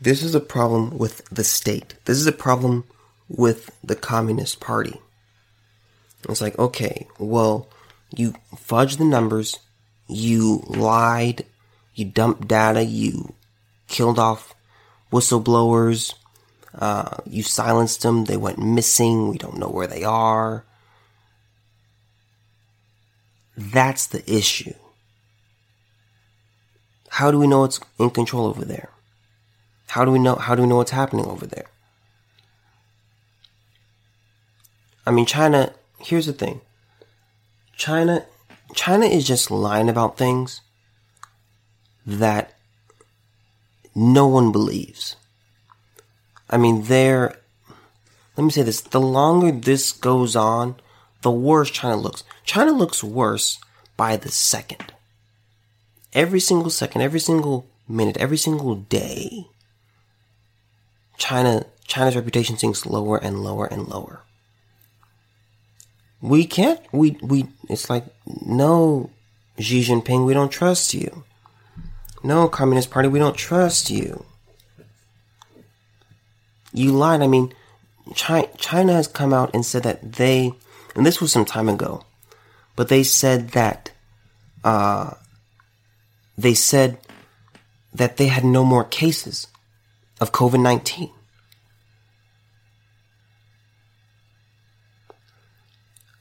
[0.00, 1.94] This is a problem with the state.
[2.04, 2.84] This is a problem
[3.28, 5.00] with the Communist Party.
[6.28, 7.68] It's like, okay, well,
[8.14, 9.58] you fudged the numbers,
[10.08, 11.44] you lied,
[11.94, 13.34] you dumped data, you
[13.88, 14.54] killed off
[15.12, 16.14] whistleblowers,
[16.78, 18.24] uh, you silenced them.
[18.24, 19.28] They went missing.
[19.28, 20.64] We don't know where they are.
[23.56, 24.74] That's the issue.
[27.08, 28.90] How do we know it's in control over there?
[29.88, 31.66] How do we know, how do we know what's happening over there?
[35.06, 36.60] I mean, China, here's the thing.
[37.76, 38.24] China,
[38.74, 40.62] China is just lying about things
[42.06, 42.54] that
[43.94, 45.16] no one believes.
[46.48, 47.38] I mean, they're,
[48.36, 50.76] let me say this, the longer this goes on,
[51.22, 52.24] the worse China looks.
[52.44, 53.58] China looks worse
[53.96, 54.92] by the second.
[56.12, 59.46] Every single second, every single minute, every single day,
[61.16, 64.22] China, China's reputation sinks lower and lower and lower.
[66.20, 69.10] We can't, we, we, it's like, no,
[69.58, 71.24] Xi Jinping, we don't trust you.
[72.22, 74.24] No, Communist Party, we don't trust you.
[76.72, 77.20] You lied.
[77.20, 77.54] I mean,
[78.14, 80.52] China has come out and said that they,
[80.96, 82.04] and this was some time ago,
[82.74, 83.92] but they said that,
[84.64, 85.12] uh,
[86.36, 86.98] they said
[87.92, 89.46] that they had no more cases
[90.24, 91.10] of COVID 19.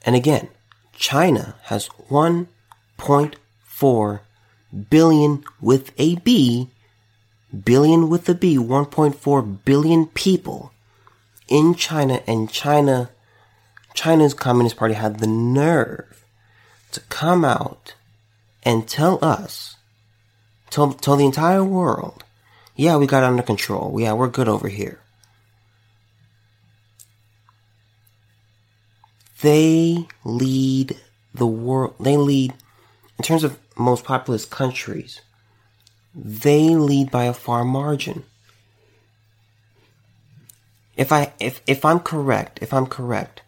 [0.06, 0.50] And again,
[0.92, 4.20] China has 1.4
[4.90, 6.70] billion with a B
[7.54, 10.72] billion with a B, 1.4 billion people
[11.48, 13.12] in China and China,
[13.94, 16.26] China's Communist Party had the nerve
[16.92, 17.96] to come out
[18.64, 19.78] and tell us,
[20.70, 22.23] tell, tell the entire world,
[22.76, 24.00] yeah, we got under control.
[24.00, 25.00] Yeah, we're good over here.
[29.42, 30.98] They lead
[31.34, 32.54] the world, they lead,
[33.18, 35.22] in terms of most populous countries,
[36.16, 38.24] they lead by a far margin.
[40.96, 43.42] If I if if I'm correct, if I'm correct,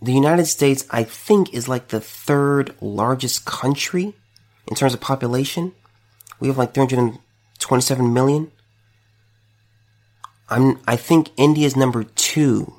[0.00, 4.14] the United States I think is like the third largest country
[4.66, 5.72] in terms of population.
[6.40, 8.50] We have like 327 million.
[10.48, 12.74] I'm, I think India's number two,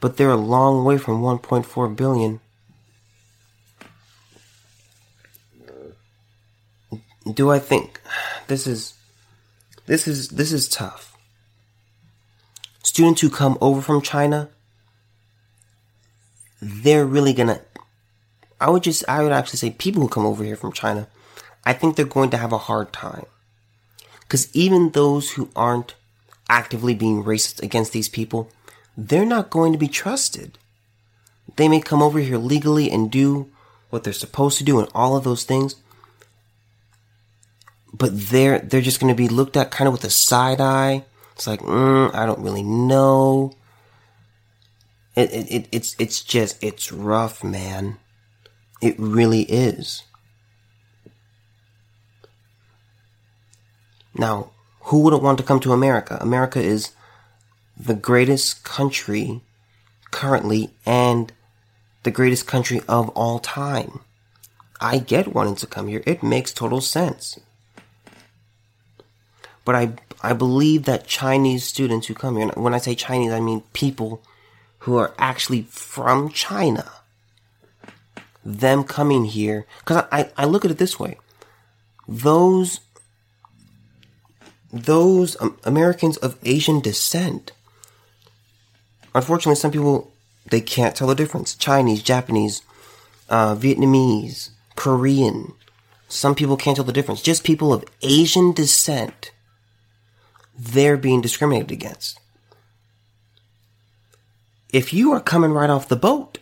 [0.00, 2.40] but they're a long way from 1.4 billion.
[7.32, 8.00] Do I think
[8.48, 8.94] this is,
[9.86, 11.16] this is, this is tough.
[12.82, 14.50] Students who come over from China,
[16.60, 17.60] they're really gonna,
[18.64, 21.06] I would just, I would actually say people who come over here from China,
[21.66, 23.26] I think they're going to have a hard time.
[24.30, 25.96] Cause even those who aren't
[26.48, 28.50] actively being racist against these people,
[28.96, 30.56] they're not going to be trusted.
[31.56, 33.50] They may come over here legally and do
[33.90, 35.76] what they're supposed to do and all of those things,
[37.92, 41.04] but they're they're just going to be looked at kind of with a side eye.
[41.34, 43.52] It's like, mm, I don't really know.
[45.14, 47.98] It, it, it it's it's just it's rough, man.
[48.84, 50.02] It really is.
[54.14, 56.18] Now, who wouldn't want to come to America?
[56.20, 56.90] America is
[57.78, 59.40] the greatest country
[60.10, 61.32] currently and
[62.02, 64.00] the greatest country of all time.
[64.82, 66.02] I get wanting to come here.
[66.04, 67.40] It makes total sense.
[69.64, 73.40] But I, I believe that Chinese students who come here, when I say Chinese, I
[73.40, 74.22] mean people
[74.80, 76.92] who are actually from China,
[78.44, 81.18] them coming here, because I, I look at it this way.
[82.06, 82.80] Those
[84.72, 87.52] those um, Americans of Asian descent.
[89.14, 90.12] Unfortunately, some people
[90.46, 91.54] they can't tell the difference.
[91.54, 92.62] Chinese, Japanese,
[93.28, 95.54] uh, Vietnamese, Korean.
[96.08, 97.22] Some people can't tell the difference.
[97.22, 99.32] Just people of Asian descent.
[100.56, 102.20] They're being discriminated against.
[104.72, 106.38] If you are coming right off the boat,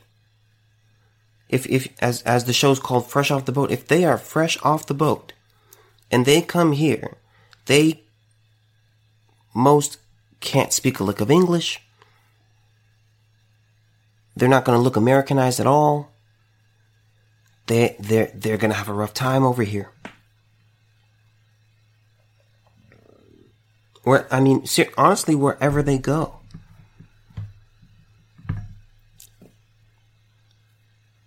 [1.53, 4.59] if, if, as, as the show's called Fresh Off the Boat, if they are fresh
[4.63, 5.35] off the boat
[6.11, 7.19] and they come here,
[7.67, 8.03] they
[9.55, 9.99] most
[10.41, 11.83] can't speak a lick of English.
[14.35, 16.11] They're not going to look Americanized at all.
[17.67, 19.91] They they're they're going to have a rough time over here.
[24.03, 24.65] Where I mean,
[24.97, 26.41] honestly, wherever they go.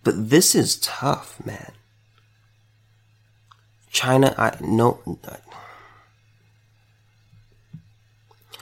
[0.05, 1.73] But this is tough, man.
[3.89, 4.99] China, I no,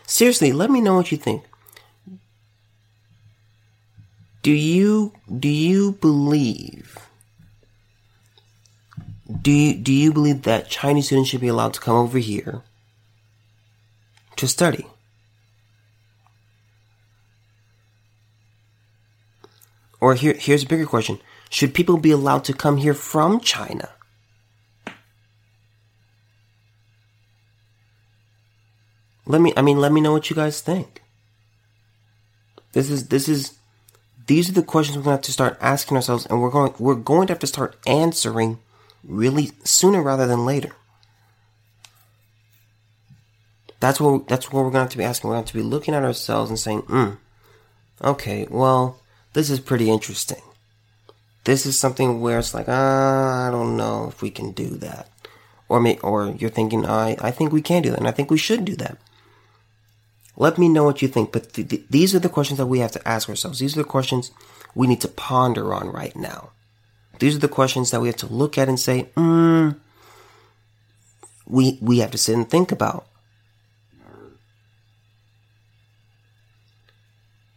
[0.08, 1.44] Seriously, let me know what you think.
[4.42, 6.98] Do you do you believe
[9.42, 12.62] do you, do you believe that Chinese students should be allowed to come over here
[14.38, 14.86] to study?
[20.00, 21.20] Or here, here's a bigger question.
[21.54, 23.90] Should people be allowed to come here from China?
[29.28, 31.04] Let me, I mean, let me know what you guys think.
[32.72, 33.54] This is, this is,
[34.26, 36.74] these are the questions we're going to have to start asking ourselves and we're going,
[36.80, 38.58] we're going to have to start answering
[39.04, 40.72] really sooner rather than later.
[43.80, 45.30] That's what, that's what we're going to have to be asking.
[45.30, 47.12] We're going to have to be looking at ourselves and saying, hmm,
[48.04, 49.00] okay, well,
[49.34, 50.42] this is pretty interesting.
[51.44, 55.10] This is something where it's like, ah, I don't know if we can do that.
[55.68, 58.32] Or may, or you're thinking, I, I think we can do that and I think
[58.32, 58.98] we should do that.
[60.36, 61.32] Let me know what you think.
[61.32, 63.60] But th- th- these are the questions that we have to ask ourselves.
[63.60, 64.32] These are the questions
[64.74, 66.52] we need to ponder on right now.
[67.20, 69.72] These are the questions that we have to look at and say, hmm,
[71.46, 73.06] we, we have to sit and think about.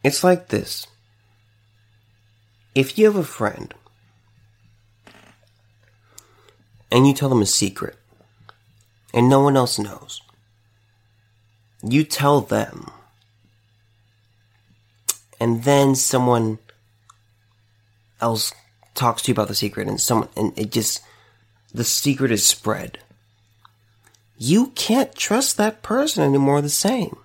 [0.04, 0.86] It's like this.
[2.74, 3.72] If you have a friend
[6.90, 7.96] and you tell them a secret
[9.16, 10.20] and no one else knows,
[11.82, 12.90] you tell them,
[15.40, 16.58] and then someone
[18.20, 18.52] else
[18.94, 21.02] talks to you about the secret, and someone, and it just,
[21.72, 22.98] the secret is spread.
[24.36, 27.16] You can't trust that person anymore the same.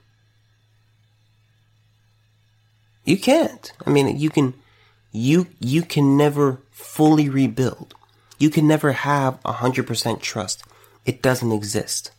[3.03, 3.71] You can't.
[3.85, 4.53] I mean, you can,
[5.11, 7.95] you, you can never fully rebuild.
[8.41, 10.63] You can never have a hundred percent trust.
[11.05, 12.09] It doesn't exist.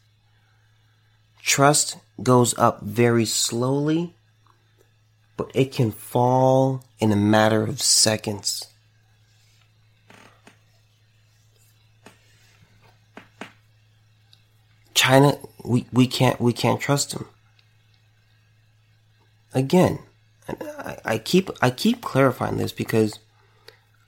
[1.42, 4.14] Trust goes up very slowly,
[5.36, 8.68] but it can fall in a matter of seconds.
[14.94, 17.26] China, we, we can't we can't trust them.
[19.52, 19.98] Again,
[20.48, 23.18] I, I keep I keep clarifying this because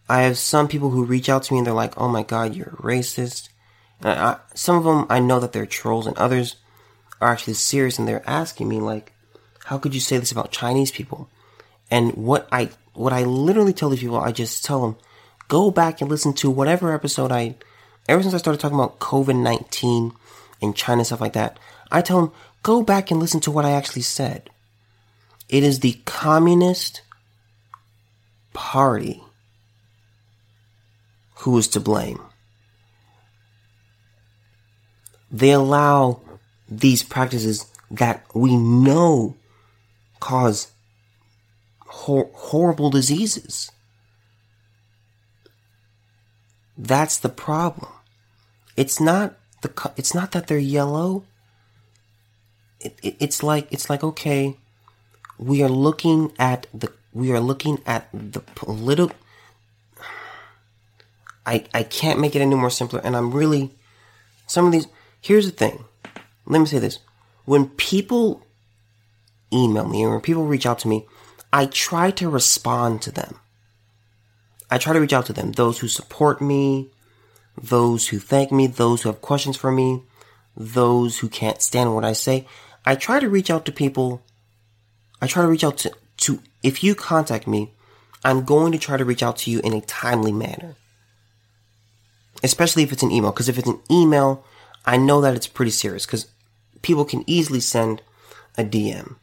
[0.08, 2.54] I have some people who reach out to me and they're like, "Oh my God,
[2.54, 3.48] you're racist,"
[4.02, 6.56] I, some of them I know that they're trolls, and others
[7.20, 9.12] are actually serious, and they're asking me like,
[9.64, 11.28] "How could you say this about Chinese people?"
[11.90, 14.96] And what I what I literally tell these people, I just tell them,
[15.48, 17.56] go back and listen to whatever episode I.
[18.06, 20.12] Ever since I started talking about COVID nineteen
[20.60, 21.58] and China stuff like that,
[21.90, 22.32] I tell them
[22.62, 24.50] go back and listen to what I actually said.
[25.48, 27.00] It is the Communist
[28.52, 29.22] Party
[31.38, 32.20] who is to blame.
[35.30, 36.20] They allow
[36.68, 39.36] these practices that we know
[40.20, 40.72] cause
[41.86, 43.70] hor- horrible diseases.
[46.76, 47.90] That's the problem.
[48.76, 51.24] It's not the it's not that they're yellow.
[52.80, 54.56] It, it, it's like it's like okay,
[55.38, 59.16] we are looking at the we are looking at the political.
[61.46, 63.74] I I can't make it any more simpler, and I'm really
[64.46, 64.86] some of these.
[65.20, 65.84] Here's the thing.
[66.46, 66.98] Let me say this:
[67.44, 68.46] when people
[69.52, 71.06] email me or when people reach out to me,
[71.52, 73.38] I try to respond to them.
[74.70, 75.52] I try to reach out to them.
[75.52, 76.90] Those who support me,
[77.60, 80.02] those who thank me, those who have questions for me,
[80.56, 82.46] those who can't stand what I say.
[82.84, 84.22] I try to reach out to people.
[85.20, 87.72] I try to reach out to, to, if you contact me,
[88.24, 90.76] I'm going to try to reach out to you in a timely manner.
[92.44, 94.44] Especially if it's an email, because if it's an email,
[94.86, 96.26] I know that it's pretty serious, because
[96.82, 98.02] people can easily send
[98.56, 99.16] a DM.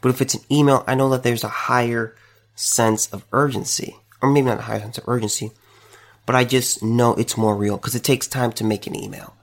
[0.00, 2.16] But if it's an email, I know that there's a higher
[2.56, 3.96] sense of urgency.
[4.20, 5.52] Or maybe not a higher sense of urgency,
[6.26, 9.34] but I just know it's more real because it takes time to make an email.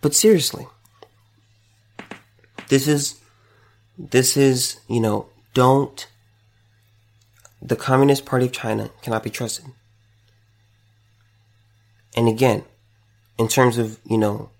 [0.00, 0.66] But seriously,
[2.68, 3.18] this is,
[3.98, 6.06] this is, you know, don't,
[7.60, 9.66] the Communist Party of China cannot be trusted.
[12.16, 12.64] And again,
[13.38, 14.50] in terms of, you know,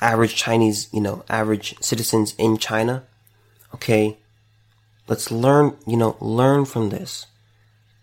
[0.00, 3.04] average Chinese, you know, average citizens in China,
[3.74, 4.18] okay,
[5.06, 7.26] let's learn, you know, learn from this.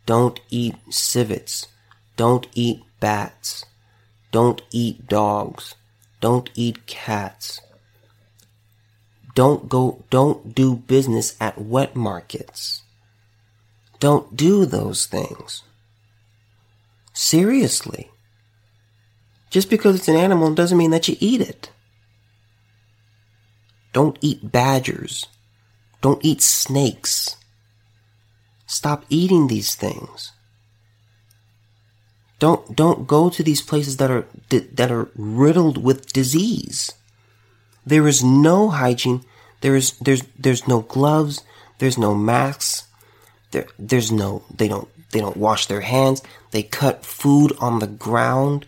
[0.05, 1.67] Don't eat civets.
[2.15, 3.65] Don't eat bats.
[4.31, 5.75] Don't eat dogs.
[6.21, 7.61] Don't eat cats.
[9.33, 12.83] Don't go, don't do business at wet markets.
[14.05, 15.63] Don't do those things.
[17.11, 18.11] Seriously.
[19.49, 21.71] Just because it's an animal doesn't mean that you eat it.
[23.93, 25.25] Don't eat badgers.
[26.01, 27.35] Don't eat snakes.
[28.67, 30.33] Stop eating these things.
[32.37, 36.91] Don't don't go to these places that are that are riddled with disease.
[37.83, 39.25] There is no hygiene.
[39.61, 41.41] There is there's there's no gloves.
[41.79, 42.85] There's no masks.
[43.55, 46.21] There there's no they don't they don't wash their hands.
[46.51, 48.65] They cut food on the ground.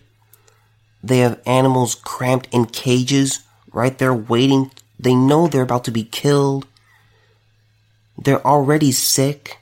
[1.04, 4.70] They have animals cramped in cages right there waiting.
[4.98, 6.66] They know they're about to be killed.
[8.16, 9.58] They're already sick.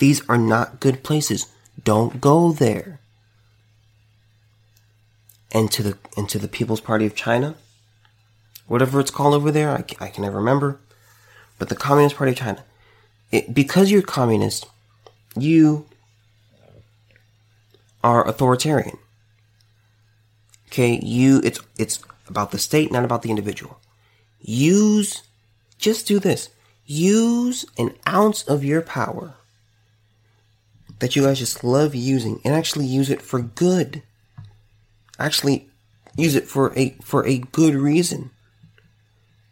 [0.00, 1.46] These are not good places.
[1.84, 2.98] Don't go there
[5.52, 7.54] and to the and to the People's Party of China,
[8.66, 10.80] whatever it's called over there, I, I can never remember,
[11.56, 12.64] but the Communist Party of China,
[13.30, 14.66] it, because you're communist,
[15.36, 15.86] you
[18.02, 18.98] are authoritarian.
[20.68, 23.78] Okay, you it's it's about the state, not about the individual.
[24.40, 25.22] Use
[25.78, 26.50] just do this.
[26.86, 29.34] Use an ounce of your power
[30.98, 34.02] that you guys just love using and actually use it for good
[35.20, 35.68] actually
[36.16, 38.30] use it for a for a good reason.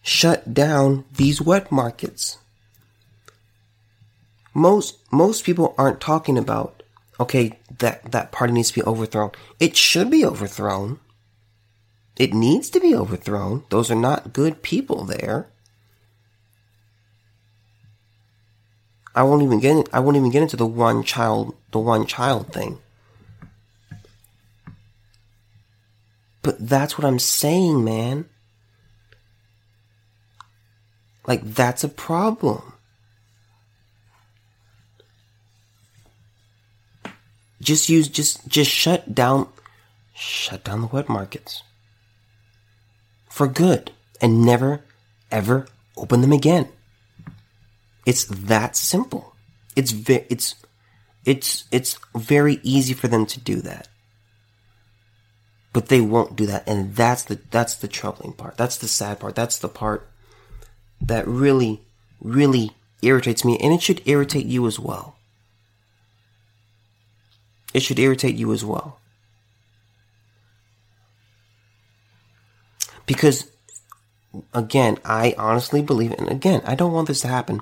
[0.03, 2.39] Shut down these wet markets.
[4.59, 6.83] Most most people aren't talking about
[7.21, 9.31] okay that that party needs to be overthrown.
[9.61, 10.99] It should be overthrown.
[12.17, 13.63] It needs to be overthrown.
[13.71, 15.47] Those are not good people there.
[19.15, 22.53] I won't even get I won't even get into the one child the one child
[22.53, 22.79] thing.
[26.43, 28.25] But that's what I'm saying, man.
[31.29, 32.73] Like, that's a problem.
[37.61, 39.49] Just use, just, just shut down,
[40.15, 41.63] shut down the wet markets.
[43.29, 43.93] For good.
[44.21, 44.83] And never,
[45.31, 46.69] ever open them again.
[48.05, 49.35] It's that simple.
[49.77, 50.57] It's, ve- it's,
[51.25, 53.89] it's, it's very easy for them to do that
[55.73, 59.21] but they won't do that and that's the that's the troubling part that's the sad
[59.21, 60.09] part that's the part
[61.01, 61.81] that really
[62.21, 65.18] really irritates me and it should irritate you as well
[67.75, 68.99] it should irritate you as well.
[73.07, 73.51] Because,
[74.53, 77.61] again, I honestly believe, and again, I don't want this to happen,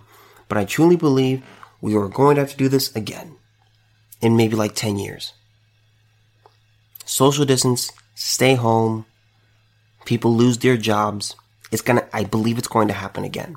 [0.48, 1.42] but I truly believe
[1.80, 3.36] we are going to have to do this again
[4.20, 5.34] in maybe like 10 years.
[7.04, 9.06] Social distance, stay home,
[10.04, 11.36] people lose their jobs.
[11.70, 13.56] It's gonna, I believe it's going to happen again.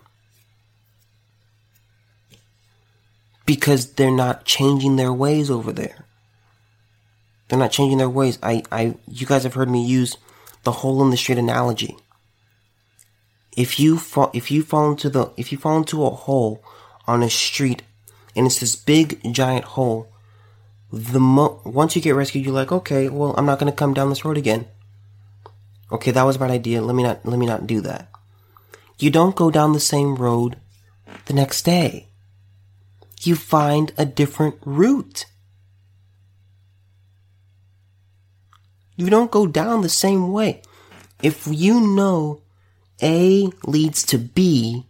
[3.45, 6.05] Because they're not changing their ways over there.
[7.49, 8.37] They're not changing their ways.
[8.41, 10.17] I, I, you guys have heard me use
[10.63, 11.97] the hole in the street analogy.
[13.57, 16.63] If you fall, if you fall into the, if you fall into a hole
[17.07, 17.81] on a street
[18.35, 20.11] and it's this big giant hole,
[20.91, 24.09] the mo- once you get rescued, you're like, okay, well, I'm not gonna come down
[24.09, 24.67] this road again.
[25.91, 26.81] Okay, that was a bad idea.
[26.81, 28.09] Let me not, let me not do that.
[28.99, 30.57] You don't go down the same road
[31.25, 32.09] the next day.
[33.21, 35.25] You find a different route.
[38.99, 40.61] You don't go down the same way.
[41.23, 42.41] If you know
[43.01, 44.87] A leads to B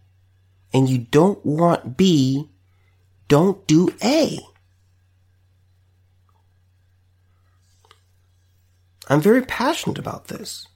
[0.73, 2.49] and you don't want B,
[3.27, 4.39] don't do A.
[9.07, 10.67] I'm very passionate about this.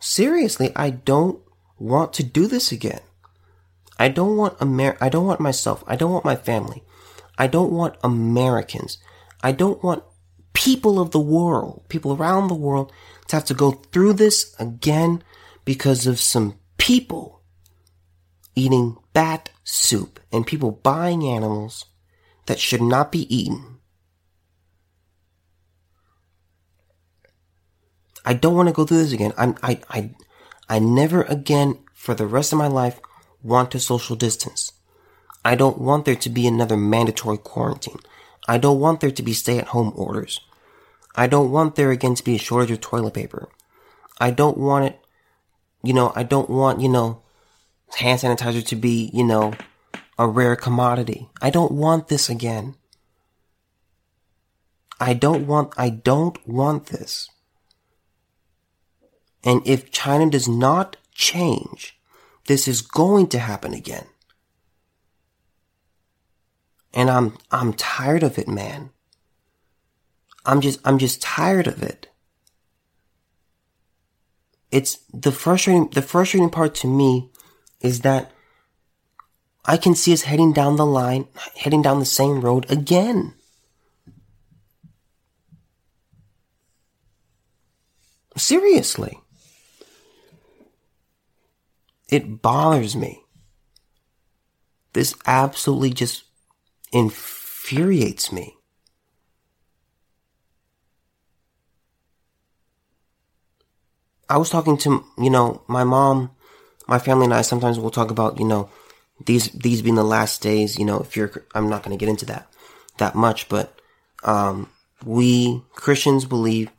[0.00, 1.40] Seriously, I don't
[1.78, 3.02] want to do this again.
[3.96, 5.84] I don't want Amer- I don't want myself.
[5.86, 6.82] I don't want my family.
[7.38, 8.98] I don't want Americans.
[9.40, 10.02] I don't want
[10.56, 12.90] people of the world, people around the world,
[13.28, 15.22] to have to go through this again
[15.66, 17.42] because of some people
[18.54, 21.84] eating bat soup and people buying animals
[22.46, 23.76] that should not be eaten.
[28.24, 29.34] I don't want to go through this again.
[29.36, 30.10] I'm, I, I,
[30.70, 32.98] I never again for the rest of my life
[33.42, 34.72] want to social distance.
[35.44, 37.98] I don't want there to be another mandatory quarantine.
[38.48, 40.40] I don't want there to be stay at home orders.
[41.14, 43.48] I don't want there again to be a shortage of toilet paper.
[44.20, 45.00] I don't want it,
[45.82, 47.22] you know, I don't want, you know,
[47.96, 49.54] hand sanitizer to be, you know,
[50.18, 51.28] a rare commodity.
[51.40, 52.74] I don't want this again.
[54.98, 57.28] I don't want, I don't want this.
[59.44, 61.98] And if China does not change,
[62.46, 64.06] this is going to happen again.
[66.96, 68.88] And I'm, I'm tired of it, man.
[70.46, 72.08] I'm just, I'm just tired of it.
[74.72, 77.30] It's the frustrating, the frustrating part to me
[77.82, 78.32] is that
[79.66, 83.34] I can see us heading down the line, heading down the same road again.
[88.38, 89.20] Seriously.
[92.08, 93.22] It bothers me.
[94.94, 96.25] This absolutely just
[96.96, 98.56] infuriates me.
[104.28, 106.30] I was talking to, you know, my mom,
[106.88, 108.70] my family and I sometimes we'll talk about, you know,
[109.24, 112.10] these, these being the last days, you know, if you're, I'm not going to get
[112.10, 112.48] into that,
[112.98, 113.78] that much, but,
[114.24, 114.70] um,
[115.04, 116.70] we Christians believe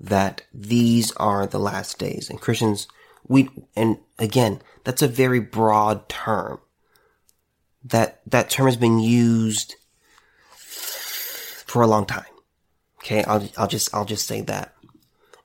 [0.00, 2.88] that these are the last days and Christians,
[3.28, 6.60] we, and again, that's a very broad term.
[7.84, 9.76] That, that term has been used
[11.66, 12.24] for a long time.
[12.98, 13.24] Okay.
[13.24, 14.74] I'll, I'll just, I'll just say that.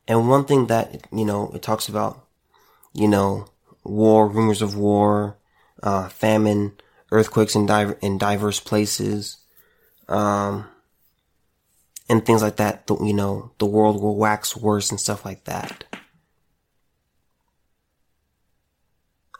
[0.07, 2.27] And one thing that, you know, it talks about,
[2.93, 3.47] you know,
[3.83, 5.37] war, rumors of war,
[5.81, 6.73] uh, famine,
[7.11, 9.37] earthquakes in, di- in diverse places,
[10.07, 10.67] um,
[12.09, 12.85] and things like that.
[12.87, 15.83] The, you know, the world will wax worse and stuff like that.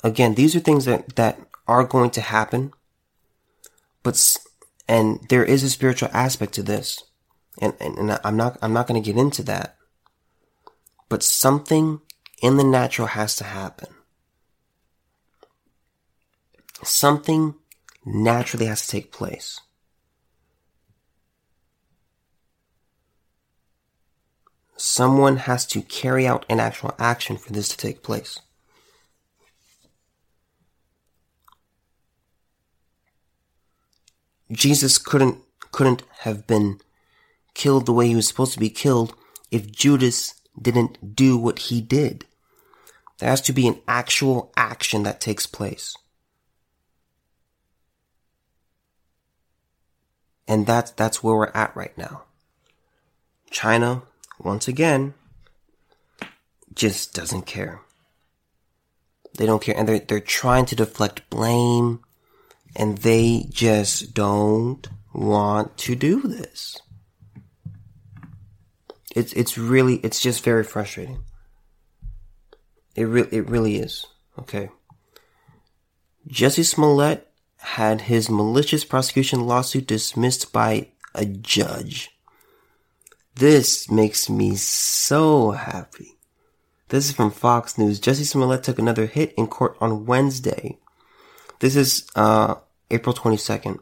[0.04, 2.74] Again, these are things that, that are going to happen,
[4.06, 4.38] but,
[4.88, 7.04] and there is a spiritual aspect to this.
[7.62, 9.76] And, and, and I'm not, I'm not going to get into that
[11.10, 12.02] but something
[12.42, 13.90] in the natural has to happen.
[16.84, 17.56] Something
[18.06, 19.60] naturally has to take place.
[24.78, 28.42] Someone has to carry out an actual action for this to take place.
[34.52, 35.40] Jesus couldn't
[35.72, 36.80] couldn't have been
[37.54, 39.16] killed the way he was supposed to be killed
[39.52, 42.26] if Judas didn't do what he did.
[43.18, 45.96] There has to be an actual action that takes place.
[50.48, 52.24] And that's, that's where we're at right now.
[53.50, 54.04] China,
[54.40, 55.14] once again,
[56.74, 57.82] just doesn't care.
[59.38, 59.76] They don't care.
[59.78, 62.02] And they're, they're trying to deflect blame
[62.76, 66.82] and they just don't want to do this.
[69.16, 71.24] It's it's really it's just very frustrating.
[72.96, 74.06] It really it really is.
[74.38, 74.70] Okay.
[76.28, 82.12] Jesse Smollett had his malicious prosecution lawsuit dismissed by a judge.
[83.36, 86.18] This makes me so happy.
[86.90, 88.00] This is from Fox News.
[88.00, 90.78] Jesse Smollett took another hit in court on Wednesday.
[91.60, 92.56] This is uh,
[92.92, 93.80] April 22nd.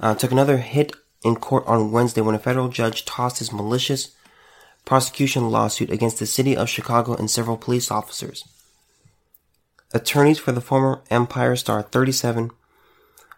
[0.00, 0.92] Uh, took another hit
[1.24, 4.14] in court on Wednesday when a federal judge tossed his malicious
[4.84, 8.44] prosecution lawsuit against the city of Chicago and several police officers.
[9.92, 12.50] Attorneys for the former Empire star 37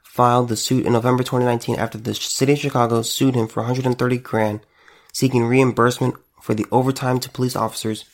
[0.04, 4.18] filed the suit in November 2019 after the city of Chicago sued him for 130
[4.18, 4.60] grand,
[5.12, 8.04] seeking reimbursement for the overtime to police officers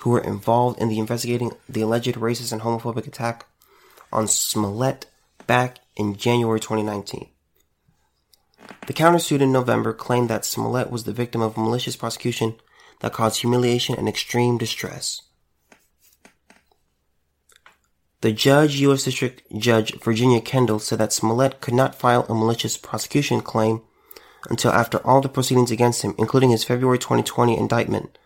[0.00, 3.46] who were involved in the investigating the alleged racist and homophobic attack
[4.16, 5.06] on Smollett
[5.46, 7.28] back in January 2019.
[8.86, 12.56] The countersuit in November claimed that Smollett was the victim of malicious prosecution
[13.00, 15.20] that caused humiliation and extreme distress.
[18.22, 19.04] The judge, U.S.
[19.04, 23.82] District Judge Virginia Kendall, said that Smollett could not file a malicious prosecution claim
[24.48, 28.18] until after all the proceedings against him, including his February 2020 indictment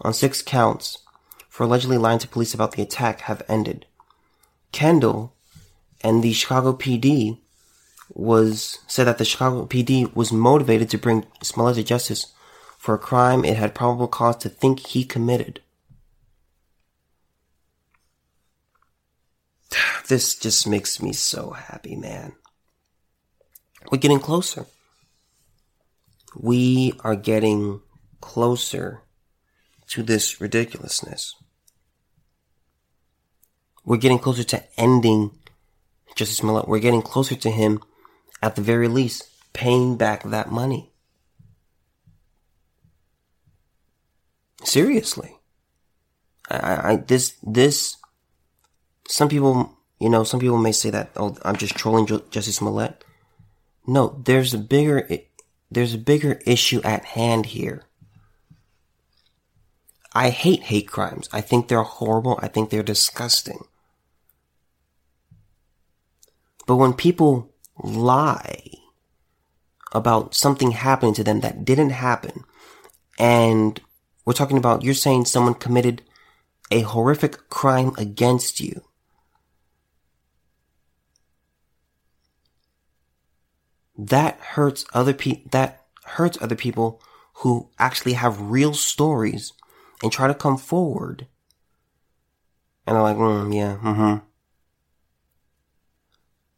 [0.00, 0.98] on six counts
[1.48, 3.86] for allegedly lying to police about the attack, have ended.
[4.72, 5.35] Kendall
[6.06, 7.36] and the Chicago PD
[8.14, 12.32] was said that the Chicago PD was motivated to bring Smollett to justice
[12.78, 15.60] for a crime it had probable cause to think he committed.
[20.06, 22.34] This just makes me so happy, man.
[23.90, 24.66] We're getting closer.
[26.36, 27.80] We are getting
[28.20, 29.02] closer
[29.88, 31.34] to this ridiculousness.
[33.84, 35.32] We're getting closer to ending
[36.16, 36.66] Jussie Smollett.
[36.66, 37.80] We're getting closer to him,
[38.42, 40.90] at the very least, paying back that money.
[44.64, 45.36] Seriously.
[46.50, 47.96] I, I, this, this,
[49.08, 53.04] some people, you know, some people may say that, oh, I'm just trolling Jussie Smollett.
[53.86, 55.08] No, there's a bigger,
[55.70, 57.84] there's a bigger issue at hand here.
[60.12, 61.28] I hate hate crimes.
[61.30, 62.38] I think they're horrible.
[62.42, 63.66] I think they're disgusting.
[66.66, 68.70] But when people lie
[69.92, 72.44] about something happening to them that didn't happen,
[73.18, 73.80] and
[74.24, 76.02] we're talking about you're saying someone committed
[76.70, 78.82] a horrific crime against you.
[83.96, 87.00] That hurts other people, that hurts other people
[87.36, 89.52] who actually have real stories
[90.02, 91.26] and try to come forward.
[92.86, 94.24] And they're like, mm, yeah, mm-hmm.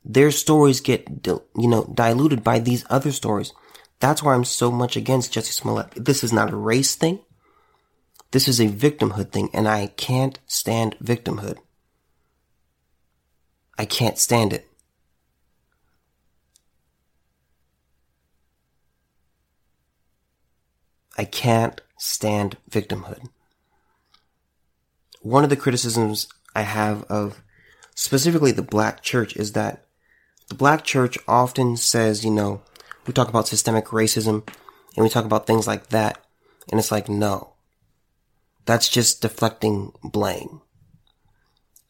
[0.09, 3.53] Their stories get, you know, diluted by these other stories.
[4.01, 5.93] That's why I'm so much against Jesse Smollett.
[5.95, 7.21] This is not a race thing.
[8.31, 11.59] This is a victimhood thing, and I can't stand victimhood.
[13.79, 14.69] I can't stand it.
[21.17, 23.29] I can't stand victimhood.
[25.21, 27.43] One of the criticisms I have of
[27.95, 29.85] specifically the black church is that
[30.49, 32.63] the black church often says, you know,
[33.07, 34.47] we talk about systemic racism
[34.97, 36.25] and we talk about things like that.
[36.71, 37.55] And it's like, no,
[38.67, 40.61] that's just deflecting blame.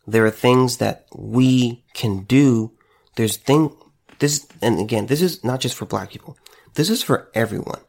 [0.07, 2.73] There are things that we can do.
[3.17, 3.77] There's thing,
[4.19, 6.37] this, and again, this is not just for black people.
[6.75, 7.81] This is for everyone.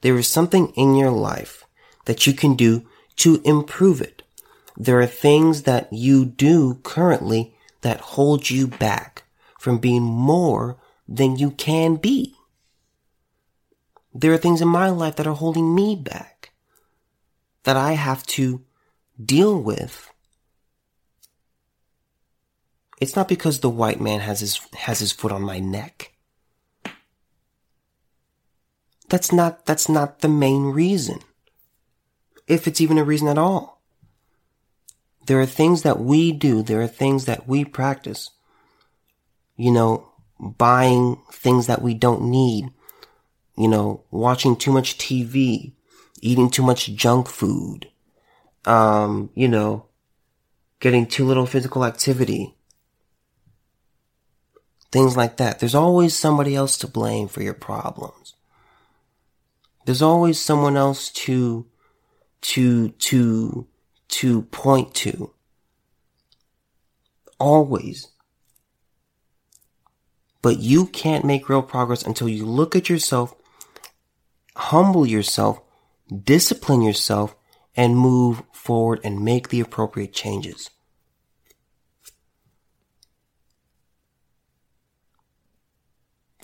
[0.00, 1.64] There is something in your life
[2.06, 4.22] that you can do to improve it.
[4.76, 9.24] There are things that you do currently that hold you back
[9.66, 10.76] from being more
[11.08, 12.36] than you can be.
[14.14, 16.52] There are things in my life that are holding me back
[17.64, 18.62] that I have to
[19.20, 20.08] deal with.
[23.00, 26.12] It's not because the white man has his, has his foot on my neck.
[29.08, 31.18] That's not, that's not the main reason.
[32.46, 33.82] If it's even a reason at all.
[35.26, 36.62] There are things that we do.
[36.62, 38.30] There are things that we practice.
[39.56, 42.70] You know, buying things that we don't need.
[43.56, 45.72] You know, watching too much TV,
[46.20, 47.88] eating too much junk food,
[48.66, 49.86] um, you know,
[50.80, 52.54] getting too little physical activity,
[54.92, 55.58] things like that.
[55.58, 58.34] There's always somebody else to blame for your problems.
[59.84, 61.66] There's always someone else to,
[62.42, 63.66] to, to,
[64.08, 65.32] to point to.
[67.38, 68.08] Always.
[70.46, 73.34] But you can't make real progress until you look at yourself,
[74.54, 75.60] humble yourself,
[76.22, 77.34] discipline yourself,
[77.76, 80.70] and move forward and make the appropriate changes.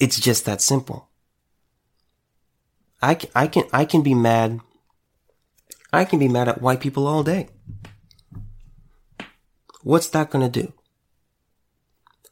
[0.00, 1.08] It's just that simple.
[3.00, 4.58] I can, I can, I can be mad.
[5.92, 7.50] I can be mad at white people all day.
[9.84, 10.72] What's that gonna do?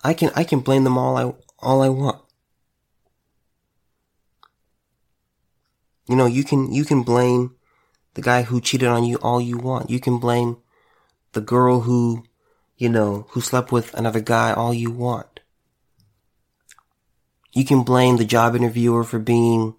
[0.03, 1.33] I can, I can blame them all I,
[1.63, 2.21] all I want.
[6.09, 7.55] You know, you can, you can blame
[8.15, 9.91] the guy who cheated on you all you want.
[9.91, 10.59] You can blame
[11.33, 12.25] the girl who,
[12.77, 15.41] you know, who slept with another guy all you want.
[17.53, 19.75] You can blame the job interviewer for being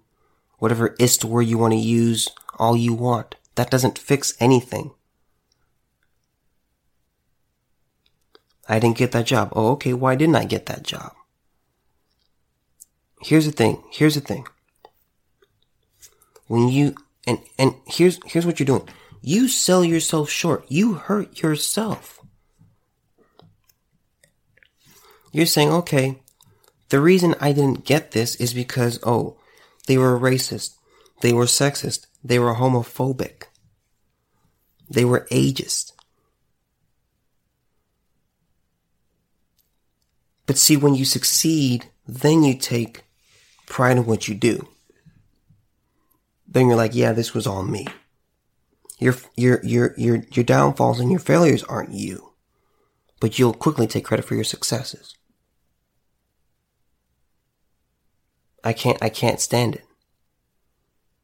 [0.58, 2.28] whatever ist word you want to use
[2.58, 3.34] all you want.
[3.54, 4.92] That doesn't fix anything.
[8.68, 9.52] I didn't get that job.
[9.54, 9.92] Oh, okay.
[9.92, 11.12] Why didn't I get that job?
[13.22, 13.82] Here's the thing.
[13.90, 14.46] Here's the thing.
[16.48, 16.96] When you,
[17.26, 18.88] and, and here's, here's what you're doing.
[19.20, 20.64] You sell yourself short.
[20.68, 22.20] You hurt yourself.
[25.30, 26.20] You're saying, okay,
[26.90, 29.38] the reason I didn't get this is because, oh,
[29.86, 30.74] they were racist.
[31.22, 32.06] They were sexist.
[32.22, 33.44] They were homophobic.
[34.90, 35.92] They were ageist.
[40.46, 43.04] But see, when you succeed, then you take
[43.72, 44.68] pride in what you do.
[46.46, 47.86] Then you're like, yeah, this was all me.
[48.98, 52.34] Your, your, your, your, your downfalls and your failures aren't you.
[53.18, 55.16] But you'll quickly take credit for your successes.
[58.62, 59.84] I can't, I can't stand it.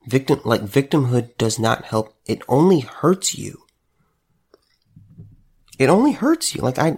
[0.07, 2.16] Victim, like victimhood does not help.
[2.24, 3.64] It only hurts you.
[5.78, 6.62] It only hurts you.
[6.62, 6.96] Like I,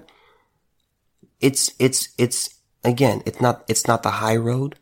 [1.41, 4.77] it's, it's, it's, again, it's not, it's not the high road.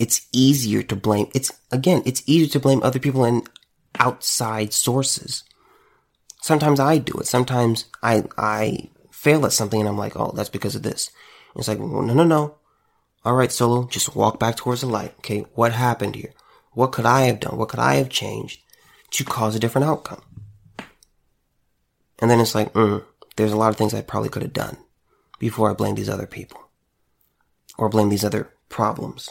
[0.00, 1.30] It's easier to blame.
[1.34, 3.46] It's, again, it's easier to blame other people and
[3.98, 5.44] outside sources.
[6.40, 7.26] Sometimes I do it.
[7.26, 11.10] Sometimes I, I fail at something and I'm like, oh, that's because of this.
[11.54, 12.54] It's like, well, no, no, no.
[13.26, 15.12] All right, Solo, just walk back towards the light.
[15.18, 16.32] Okay, what happened here?
[16.72, 17.58] What could I have done?
[17.58, 18.62] What could I have changed
[19.10, 20.22] to cause a different outcome?
[22.20, 23.04] And then it's like, mm,
[23.36, 24.78] there's a lot of things I probably could have done
[25.38, 26.70] before I blame these other people.
[27.76, 29.28] Or blame these other problems.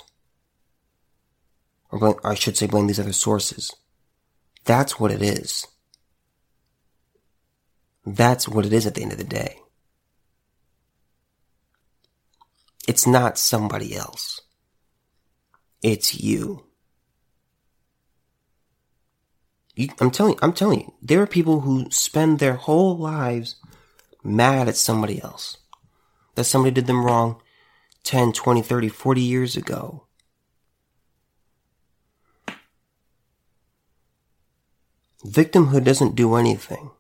[1.92, 3.74] Or, blame, I should say blame these other sources.
[4.66, 5.68] That's what it is.
[8.06, 9.60] That's what it is at the end of the day.
[12.88, 14.42] It's not somebody else.
[15.82, 16.66] It's you.
[19.76, 19.90] you.
[20.00, 23.56] I'm telling I'm telling you, there are people who spend their whole lives
[24.24, 25.58] mad at somebody else.
[26.36, 27.42] That somebody did them wrong
[28.04, 30.06] 10, 20, 30, 40 years ago.
[35.26, 36.92] Victimhood doesn't do anything.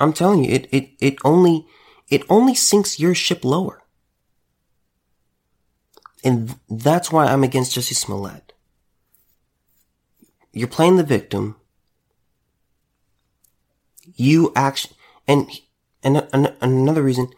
[0.00, 1.66] I'm telling you, it, it, it only,
[2.08, 3.82] it only sinks your ship lower.
[6.24, 8.52] And that's why I'm against Jesse Smollett.
[10.52, 11.56] You're playing the victim.
[14.14, 14.96] You actually,
[15.26, 15.48] and,
[16.02, 17.28] and, and another reason,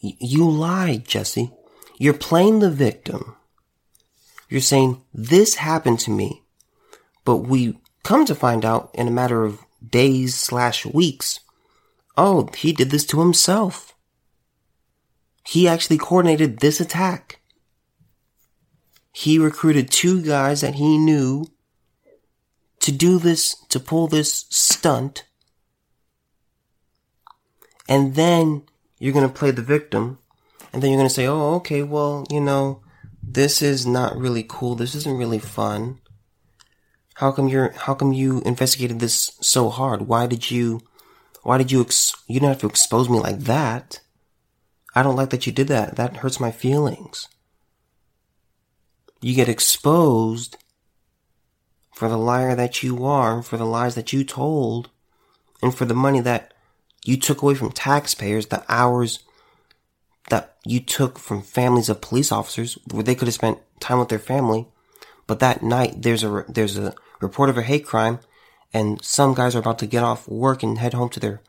[0.00, 1.52] you lied, Jesse.
[1.98, 3.36] You're playing the victim.
[4.52, 6.42] You're saying, this happened to me.
[7.24, 11.40] But we come to find out in a matter of days slash weeks
[12.16, 13.94] Oh, he did this to himself.
[15.46, 17.40] He actually coordinated this attack.
[19.12, 21.46] He recruited two guys that he knew
[22.80, 25.24] to do this, to pull this stunt.
[27.88, 28.64] And then
[28.98, 30.18] you're going to play the victim.
[30.72, 32.81] And then you're going to say, oh, okay, well, you know,
[33.22, 34.74] this is not really cool.
[34.74, 36.00] This isn't really fun.
[37.14, 40.02] How come you're, how come you investigated this so hard?
[40.02, 40.80] Why did you
[41.42, 44.00] why did you, ex- you didn't have to expose me like that.
[44.94, 45.96] I don't like that you did that.
[45.96, 47.28] That hurts my feelings.
[49.20, 50.56] You get exposed
[51.94, 54.90] for the liar that you are, for the lies that you told,
[55.60, 56.54] and for the money that
[57.04, 59.20] you took away from taxpayers, the hours
[60.30, 64.08] that you took from families of police officers where they could have spent time with
[64.08, 64.66] their family.
[65.26, 68.20] But that night, there's a, there's a report of a hate crime
[68.72, 71.40] and some guys are about to get off work and head home to their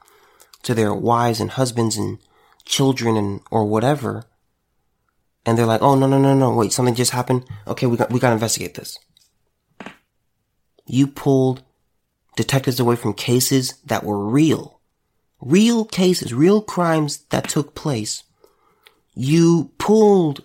[0.64, 2.20] to their wives and husbands and
[2.64, 4.24] children and or whatever
[5.46, 8.10] and they're like oh no no no no wait something just happened okay we got
[8.12, 8.98] we got to investigate this
[10.86, 11.64] you pulled
[12.38, 14.80] detectives away from cases that were real
[15.44, 18.24] real cases, real crimes that took place,
[19.14, 20.44] you pulled,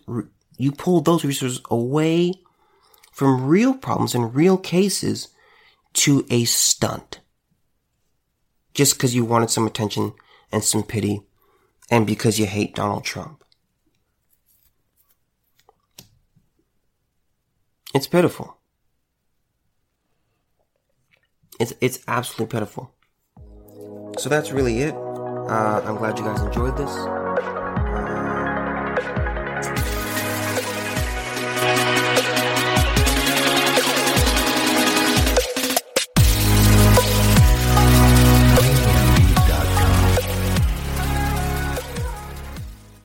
[0.56, 2.34] you pulled those resources away
[3.12, 5.28] from real problems and real cases
[5.94, 7.20] to a stunt.
[8.74, 10.12] Just because you wanted some attention
[10.52, 11.22] and some pity
[11.90, 13.42] and because you hate Donald Trump.
[17.94, 18.58] It's pitiful.
[21.58, 22.94] It's, it's absolutely pitiful.
[24.18, 24.94] So that's really it.
[24.94, 27.57] Uh, I'm glad you guys enjoyed this.